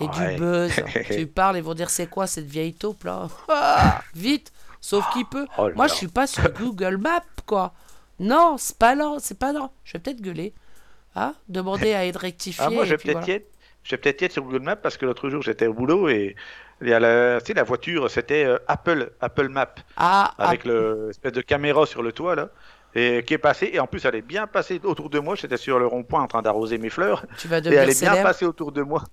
[0.00, 0.34] et Ouais.
[0.34, 0.72] du buzz.
[1.10, 3.28] tu parles, ils vont dire c'est quoi cette vieille taupe là?
[3.48, 4.50] Ah, Vite,
[4.80, 5.46] sauf qui peut.
[5.58, 7.72] Oh Moi, je suis pas sur Google Maps, quoi.
[8.18, 9.70] Non, c'est pas là, c'est pas là.
[9.84, 10.52] Je vais peut-être gueuler.
[11.14, 12.64] Ah, demander à être rectifié.
[12.66, 13.32] Ah, moi, je vais peut-être voilà.
[13.32, 13.50] y être.
[13.82, 16.08] Je vais peut-être y être sur Google Maps parce que l'autre jour, j'étais au boulot
[16.08, 16.36] et
[16.82, 20.62] Il y a la, tu sais, la voiture, c'était euh, Apple, Apple Map, Ah, avec
[20.64, 22.50] ah, le espèce de caméra sur le toit, là,
[22.94, 23.70] et qui est passée.
[23.72, 25.34] Et en plus, elle est bien passée autour de moi.
[25.34, 27.24] J'étais sur le rond-point en train d'arroser mes fleurs.
[27.38, 29.04] tu vas Et elle est bien passée autour de moi.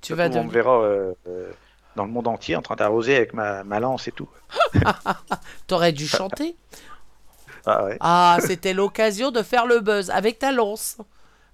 [0.00, 0.50] Tu vas On devenir...
[0.50, 1.50] verra euh, euh,
[1.96, 4.28] dans le monde entier en train d'arroser avec ma, ma lance et tout.
[5.66, 6.56] T'aurais dû chanter.
[7.64, 7.96] Ah ouais.
[8.00, 10.96] Ah, c'était l'occasion de faire le buzz avec ta lance.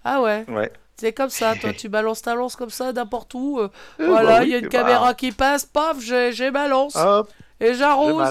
[0.05, 0.73] Ah ouais, Ouais.
[0.97, 3.59] c'est comme ça, toi tu balances ta lance comme ça n'importe où.
[3.59, 3.69] euh,
[4.01, 4.71] Euh, voilà, bah il y a une bah.
[4.71, 7.31] caméra qui passe, paf, j'ai j'ai ma lance Hop,
[7.61, 8.23] et j'arrose.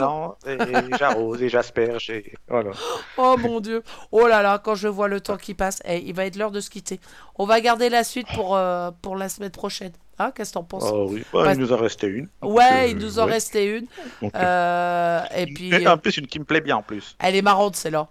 [0.45, 0.57] et
[0.97, 2.09] j'arrose et j'asperge.
[2.09, 2.33] Et...
[2.47, 2.71] Voilà.
[3.17, 3.83] Oh mon dieu.
[4.11, 6.51] Oh là là, quand je vois le temps qui passe, eh, il va être l'heure
[6.51, 6.99] de se quitter.
[7.35, 9.91] On va garder la suite pour, euh, pour la semaine prochaine.
[10.19, 10.83] Hein, qu'est-ce que t'en penses?
[10.91, 12.27] Oh oui, Bah, il nous en restait une.
[12.41, 13.33] Ouais, euh, il nous en ouais.
[13.33, 13.85] restait une.
[14.21, 17.15] Donc, Euh, et puis, et euh, en plus, une qui me plaît bien en plus.
[17.19, 18.07] elle est marrante celle-là.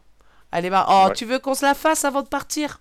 [0.52, 1.14] Elle est mar- Oh, Ouais.
[1.14, 2.80] tu veux qu'on se la fasse avant de partir?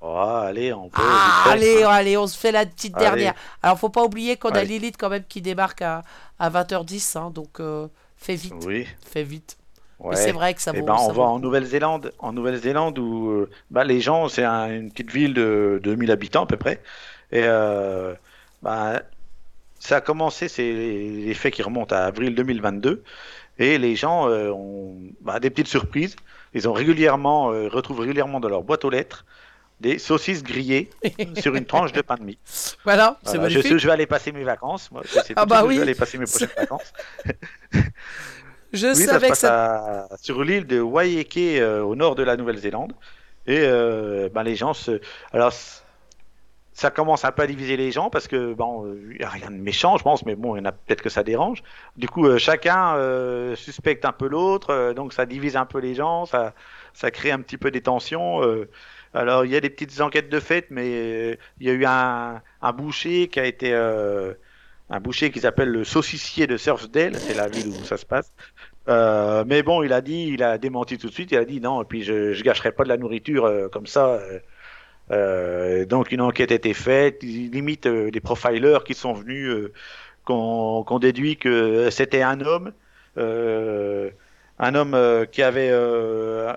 [0.00, 1.00] Oh, allez, on peut.
[1.02, 1.82] Ah, vite fait.
[1.82, 3.04] allez, allez, on se fait la petite Allez.
[3.06, 3.34] dernière.
[3.62, 4.78] Alors, faut pas oublier qu'on a Allez.
[4.78, 6.02] Lilith quand même qui débarque à,
[6.38, 8.86] à 20h10, hein, donc euh, fais vite, Oui.
[9.04, 9.56] fais vite.
[9.98, 10.10] Ouais.
[10.10, 11.38] Mais c'est vrai que ça Eh vaut, ben, ça on va en.
[11.38, 16.10] Nouvelle-Zélande, en Nouvelle-Zélande où euh, bah, les gens, c'est un- une petite ville de 2000
[16.10, 16.82] habitants à peu près.
[17.32, 18.14] Et euh,
[18.62, 19.00] bah,
[19.78, 23.02] ça a commencé, c'est les faits qui remontent à avril 2022.
[23.58, 26.14] Et les gens euh, ont bah, des petites surprises.
[26.52, 29.24] Ils ont régulièrement, retrouvent régulièrement dans leur boîte aux lettres
[29.80, 30.88] des saucisses grillées
[31.40, 32.38] sur une tranche de pain de mie.
[32.84, 33.66] Voilà, c'est Voilà, je magnifique.
[33.68, 34.90] sais où je vais aller passer mes vacances.
[34.90, 35.74] Moi, je sais Ah bah oui.
[35.74, 36.92] je vais aller passer mes prochaines vacances.
[38.72, 40.06] Je Oui, ça savais que passe ça.
[40.10, 42.92] à- sur l'île de Waiheke, euh, au nord de la Nouvelle-Zélande.
[43.46, 45.00] Et euh, ben, les gens se.
[45.32, 45.52] Alors,
[46.72, 49.50] ça commence un peu à diviser les gens parce que bon, il n'y a rien
[49.50, 51.62] de méchant, je pense, mais bon, il y en a peut-être que ça dérange.
[51.96, 52.96] Du coup, euh, chacun
[53.56, 56.52] suspecte un peu l'autre, donc ça divise un peu les gens, ça,
[56.92, 58.42] ça crée un petit peu des tensions.
[59.16, 61.86] Alors, il y a des petites enquêtes de fait, mais euh, il y a eu
[61.86, 62.42] un,
[62.72, 63.72] boucher qui a été.
[63.72, 64.34] euh,
[64.90, 68.30] un boucher qui s'appelle le saucissier de Surfsdale, c'est la ville où ça se passe.
[68.88, 71.32] Euh, mais bon, il a dit, il a démenti tout de suite.
[71.32, 74.20] Il a dit non, et puis je, je gâcherai pas de la nourriture comme ça.
[75.10, 77.22] donc une enquête a été faite.
[77.22, 79.70] Limite des profilers qui sont venus,
[80.24, 82.72] qu'on déduit que c'était un homme,
[83.16, 85.72] un homme qui avait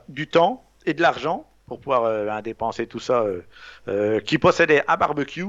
[0.10, 3.42] du temps et de l'argent pour pouvoir euh, dépenser tout ça, euh,
[3.88, 5.46] euh, qui possédait un barbecue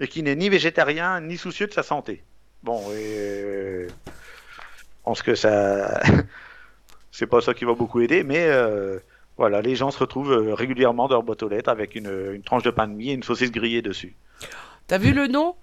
[0.00, 2.22] et qui n'est ni végétarien ni soucieux de sa santé.
[2.62, 3.88] Bon, je
[5.04, 6.02] pense que ça,
[7.12, 8.48] c'est pas ça qui va beaucoup aider, mais
[9.36, 12.62] voilà, les gens se retrouvent régulièrement dans leur boîte aux lettres avec une, une tranche
[12.64, 14.16] de pain de mie et une saucisse grillée dessus.
[14.86, 15.54] T'as vu le nom?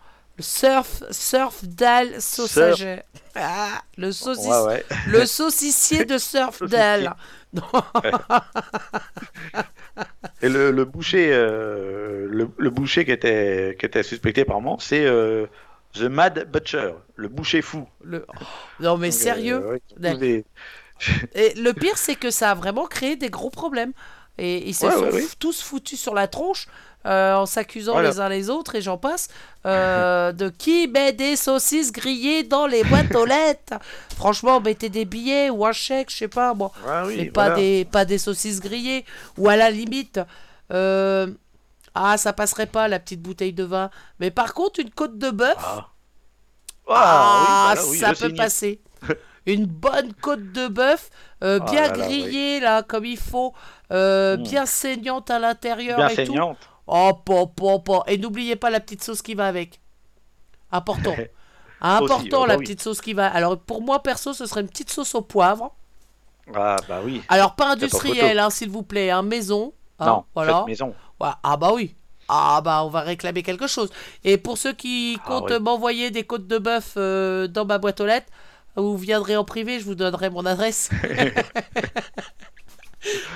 [0.42, 3.02] Surf, surf dal sausager.
[3.36, 4.86] Ah, le sauciss- Ouais, ouais.
[5.06, 7.16] le saucissier de surf dal.
[10.42, 14.78] Et le, le boucher, euh, le, le boucher qui était, qui était suspecté par moi,
[14.80, 15.46] c'est euh,
[15.94, 17.88] The Mad Butcher, le boucher fou.
[18.04, 18.26] Le-
[18.80, 19.64] Non mais Donc, sérieux?
[19.64, 20.46] euh, ouais, des-
[21.34, 23.94] Et le pire, c'est que ça a vraiment créé des gros problèmes.
[24.38, 26.68] Et ils se Ouais, sont ouais, tous foutus sur la tronche
[27.06, 28.10] euh, en s'accusant Voilà.
[28.10, 29.28] les uns les autres, et j'en passe,
[29.66, 33.76] euh, de qui met des saucisses grillées dans les boîtes aux lettres.
[34.16, 36.72] Franchement, mettez des billets ou un chèque, je sais pas moi.
[36.88, 39.04] Ah oui, mais pas, des, pas des saucisses grillées.
[39.38, 40.20] Ou à la limite,
[40.72, 41.28] euh,
[41.96, 43.90] ah, ça passerait pas la petite bouteille de vin.
[44.20, 45.56] Mais par contre, une côte de bœuf.
[45.58, 45.88] Ah,
[46.88, 48.82] Ah, oui, voilà, oui, ça peut passer.
[49.48, 51.10] Une bonne côte de bœuf,
[51.44, 53.54] euh, Ah bien là, grillée là, comme il faut,
[53.92, 54.44] euh, Mm.
[54.44, 56.58] bien saignante à l'intérieur Bien et saignante.
[56.60, 56.68] tout.
[56.94, 58.04] Oh, po, po, po.
[58.06, 59.80] Et n'oubliez pas la petite sauce qui va avec.
[60.72, 61.16] Important.
[61.82, 62.64] Important Aussi, oh, bah la oui.
[62.66, 63.28] petite sauce qui va.
[63.28, 65.74] Alors pour moi perso, ce serait une petite sauce au poivre.
[66.54, 67.24] Ah bah oui.
[67.30, 69.74] Alors pas industrielle, hein, s'il vous plaît, hein, maison.
[70.00, 70.64] hein, non, voilà.
[70.68, 70.94] maison.
[71.20, 71.96] Ah bah oui.
[72.28, 73.90] Ah bah on va réclamer quelque chose.
[74.24, 75.60] Et pour ceux qui Ah comptent oui.
[75.60, 78.28] m'envoyer des côtes de bœuf euh, dans ma boîte aux lettres,
[78.76, 80.90] vous viendrez en privé, je vous donnerai mon adresse.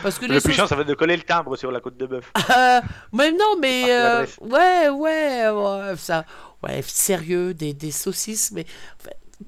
[0.03, 1.79] Parce que Le les plus chiant, ça va être de coller le timbre sur la
[1.79, 2.31] côte de bœuf.
[2.55, 6.25] Euh, mais non, mais Ah, euh, ouais, ouais, ouais, ça,
[6.63, 8.65] ouais, sérieux, des, des saucisses, mais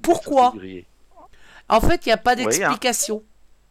[0.02, 0.54] pourquoi.
[1.68, 2.36] En fait, il n'y a pas hein.
[2.36, 3.22] d'explication.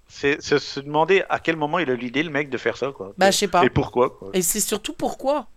[0.08, 2.91] C'est se demander à quel moment il a eu l'idée, le mec, de faire ça,
[2.91, 3.14] quoi.
[3.18, 3.64] Bah, je sais pas.
[3.64, 4.30] Et pourquoi, quoi.
[4.34, 5.48] Et c'est surtout pourquoi.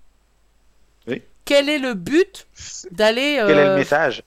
[1.07, 1.22] Oui.
[1.45, 2.47] Quel est le but
[2.91, 4.22] d'aller Quel est euh, le message?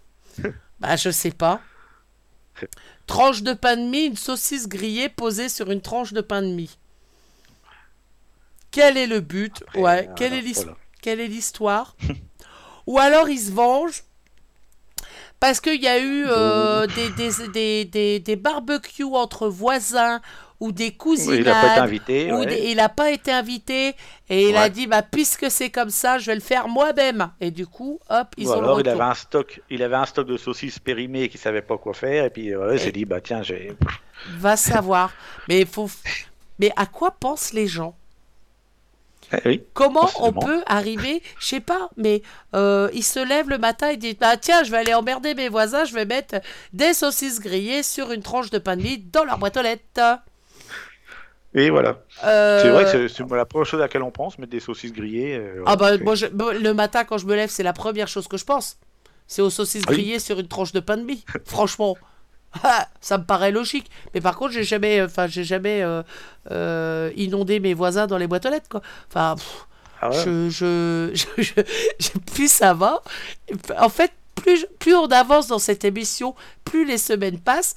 [0.79, 1.61] Bah, je sais pas.
[3.07, 6.47] Tranche de pain de mie, une saucisse grillée posée sur une tranche de pain de
[6.47, 6.77] mie.
[8.71, 9.63] Quel est le but?
[9.75, 10.77] Ouais, quelle est alors, l'his- voilà.
[11.01, 11.95] quelle est l'histoire?
[12.87, 14.03] Ou alors il se venge
[15.39, 20.21] parce qu'il y a eu euh, des, des, des, des, des barbecues entre voisins
[20.59, 21.39] ou des cousinades.
[21.39, 22.31] il n'a pas été invité.
[22.31, 22.45] ouais.
[22.45, 23.95] des- il n'a pas été invité
[24.29, 24.69] et il a Ouais.
[24.69, 27.31] dit bah puisque c'est comme ça, je vais le faire moi-même.
[27.41, 29.95] Et du coup, hop, ils Ou ont alors le il avait un stock, il avait
[29.95, 32.91] un stock de saucisses périmées qu'il savait pas quoi faire et puis euh, il s'est
[32.91, 33.73] dit bah tiens j'ai.
[34.37, 35.11] Va savoir.
[35.49, 35.89] Mais faut.
[36.59, 37.95] Mais à quoi pensent les gens?
[39.35, 39.63] Eh oui.
[39.73, 42.21] Comment On peut arriver, je sais pas, mais
[42.53, 45.49] euh, il se lève le matin et dit bah tiens, je vais aller emmerder mes
[45.49, 46.35] voisins, je vais mettre
[46.71, 50.19] des saucisses grillées sur une tranche de pain de mie dans leur boîte aux lettres.
[51.55, 51.99] Et voilà.
[52.23, 54.59] Euh, C'est vrai que c'est- c'est la première chose à laquelle on pense, mettre des
[54.59, 55.35] saucisses grillées.
[55.37, 58.27] euh, Ah bah moi je- le matin quand je me lève, c'est la première chose
[58.27, 58.77] que je pense.
[59.27, 59.95] C'est aux saucisses Oui.
[59.95, 61.23] grillées sur une tranche de pain de mie.
[61.45, 61.95] Franchement,
[62.63, 63.89] ah, ça me paraît logique.
[64.13, 66.01] Mais par contre, j'ai jamais, enfin j'ai jamais euh,
[66.51, 68.81] euh, inondé mes voisins dans les boîtes aux lettres quoi.
[69.09, 69.35] Enfin.
[69.35, 69.67] pff,
[70.01, 70.23] Ah ouais.
[70.25, 71.61] je, je, je,
[71.99, 73.01] je- plus ça va.
[73.79, 76.35] En fait, plus, plus on avance dans cette émission,
[76.65, 77.75] plus les semaines passent.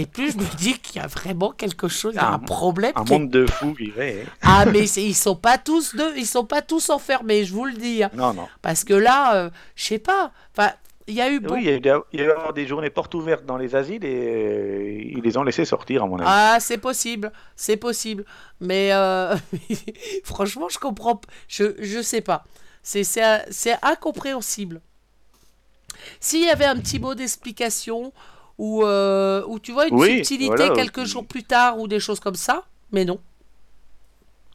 [0.00, 2.34] Et plus je me dis qu'il y a vraiment quelque chose, il y a Un-
[2.34, 2.92] un problème.
[2.94, 4.22] Un qui monde de fous fait.
[4.26, 4.30] hein.
[4.42, 7.72] Ah mais ils sont pas tous deux, ils sont pas tous enfermés, je vous le
[7.72, 8.04] dis.
[8.04, 8.10] hein.
[8.14, 8.46] Non, non.
[8.62, 10.30] Parce que là, euh, je sais pas.
[10.56, 10.70] Enfin,
[11.08, 11.38] il y a eu.
[11.38, 13.12] Oui, beaucoup- il y a eu des- il y a eu avoir des journées portes
[13.14, 16.28] ouvertes dans les asiles et euh, ils les ont laissés sortir, à mon avis.
[16.30, 18.24] Ah, c'est possible, c'est possible.
[18.60, 19.34] Mais euh,
[20.24, 21.20] franchement, je comprends.
[21.48, 22.44] Je, je sais pas.
[22.84, 23.04] C'est
[23.82, 24.80] incompréhensible.
[26.20, 28.12] S'il y avait un petit mot d'explication
[28.58, 32.00] ou, euh, ou tu vois une Oui, subtilité voilà, quelques jours plus tard ou des
[32.00, 33.20] choses comme ça, mais non.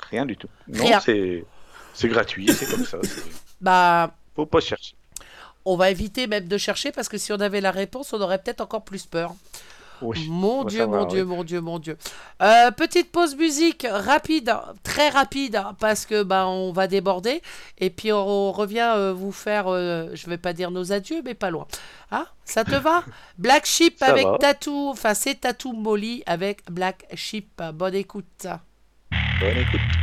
[0.10, 0.49] Rien du tout.
[0.68, 1.45] Non, c'est
[1.93, 2.97] c'est gratuit, c'est comme ça.
[3.62, 4.93] Bah, Faut pas chercher.
[5.64, 8.39] on va éviter même de chercher parce que si on avait la réponse, on aurait
[8.39, 9.34] peut-être encore plus peur.
[10.02, 10.28] Oui.
[10.30, 11.98] Mon Dieu, savoir, mon Dieu, mon Dieu, mon Dieu.
[12.41, 17.41] Euh, petite pause musique rapide, très rapide, hein, parce que bah, on va déborder.
[17.78, 21.22] Et puis on, on revient euh, vous faire, euh, je vais pas dire nos adieux,
[21.24, 21.68] mais pas loin.
[22.12, 23.04] Hein Ça te va?
[23.38, 24.38] Black Sheep Ça avec va.
[24.38, 27.62] Tattoo, enfin c'est Tattoo Molly avec Black Sheep.
[27.74, 28.48] Bonne écoute.
[29.39, 30.03] Bonne écoute.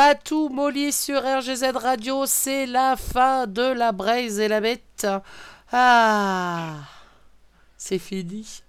[0.00, 5.06] Tatou Molly sur RGZ Radio, c'est la fin de la braise et la bête.
[5.70, 6.76] Ah,
[7.76, 8.62] c'est fini.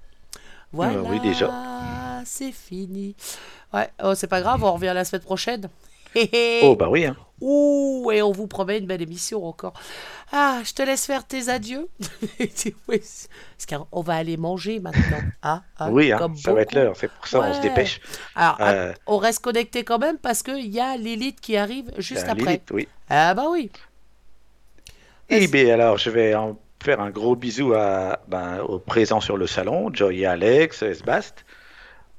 [0.73, 1.49] Voilà, Euh, oui, déjà.
[2.25, 3.15] c'est fini.
[3.73, 5.69] Ouais, oh, c'est pas grave, on revient la semaine prochaine.
[6.63, 7.05] Oh, bah oui.
[7.05, 7.15] Hein.
[7.41, 9.73] Ouh, et on vous promet une belle émission encore.
[10.31, 11.89] Ah, je te laisse faire tes adieux.
[12.87, 13.27] Parce
[13.67, 15.21] qu'on va aller manger maintenant.
[15.41, 16.95] Ah, ah, oui, hein, comme ça va être l'heure.
[16.95, 17.99] C'est pour ça on se dépêche.
[18.35, 21.91] Alors, ah, Euh, on reste connecté quand même parce qu'il y a Lilith qui arrive
[21.97, 22.45] juste euh, après.
[22.45, 22.87] Lilith, oui.
[23.09, 23.71] Ah bah oui.
[25.29, 29.37] Eh bien, alors, je vais en faire un gros bisou à, ben, aux présents sur
[29.37, 31.45] le salon, Joy et Alex, Sbast.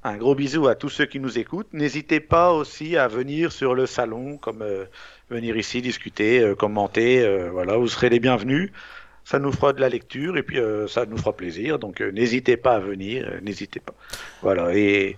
[0.05, 1.73] Un gros bisou à tous ceux qui nous écoutent.
[1.73, 4.87] N'hésitez pas aussi à venir sur le salon, comme euh,
[5.31, 7.23] venir ici discuter, euh, commenter.
[7.23, 8.73] euh, voilà, vous serez les bienvenus.
[9.25, 11.79] Ça nous fera de la lecture et puis ça nous fera plaisir.
[11.79, 13.39] Donc, n'hésitez pas à venir.
[13.41, 13.95] n'hésitez pas.
[14.43, 14.75] Voilà.
[14.75, 15.17] Et,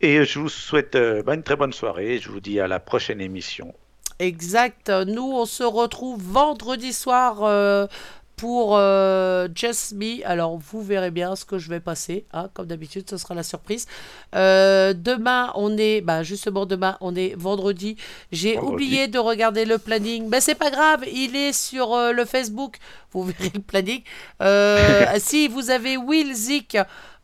[0.00, 2.20] je vous souhaite ben, une très bonne soirée.
[2.20, 3.74] Je vous dis à la prochaine émission.
[4.20, 4.90] Exact.
[4.90, 7.88] Nous, on se retrouve vendredi soir
[8.36, 10.26] pour euh, Just Me.
[10.26, 12.26] Alors, vous verrez bien ce que je vais passer.
[12.32, 13.86] hein, comme d'habitude, ce sera la surprise.
[14.34, 17.96] Euh, demain, on est, bah, justement, demain, on est vendredi.
[18.30, 20.28] J'ai oublié de regarder le planning.
[20.28, 22.78] Mais c'est pas grave, il est sur euh, le Facebook.
[23.12, 24.02] Vous verrez le planning.
[24.40, 26.76] Euh, si vous avez Will Zik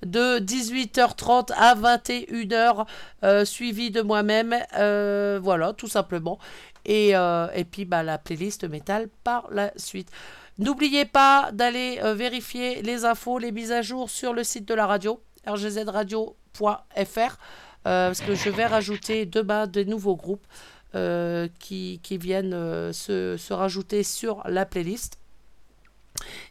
[0.05, 2.87] de 18h30 à 21h,
[3.25, 4.55] euh, suivi de moi-même.
[5.43, 6.39] voilà, tout simplement.
[6.85, 10.11] Et, et puis bah, la playlist métal par la suite.
[10.59, 14.75] N'oubliez pas d'aller euh, vérifier les infos, les mises à jour sur le site de
[14.75, 17.35] la radio, rgzradio.fr, euh,
[17.85, 20.47] parce que je vais rajouter demain de nouveaux groupes
[20.95, 25.19] euh, qui, viennent se, se rajouter sur la playlist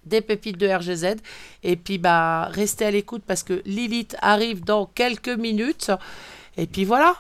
[0.05, 1.17] des pépites de RGZ.
[1.63, 5.91] Et puis, bah, restez à l'écoute parce que Lilith arrive dans quelques minutes.
[6.55, 7.15] Et puis voilà.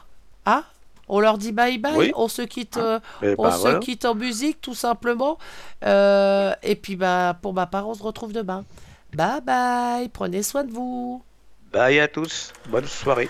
[0.45, 0.63] Ah,
[1.07, 1.95] on leur dit bye bye.
[1.97, 2.11] Oui.
[2.15, 3.79] On se quitte, euh, Et on ben, se voilà.
[3.79, 5.37] quitte en musique, tout simplement.
[5.85, 8.65] Euh, et puis, bah, pour ma part, on se retrouve demain.
[9.13, 10.09] Bye bye.
[10.09, 11.23] Prenez soin de vous.
[11.71, 12.53] Bye à tous.
[12.69, 13.29] Bonne soirée.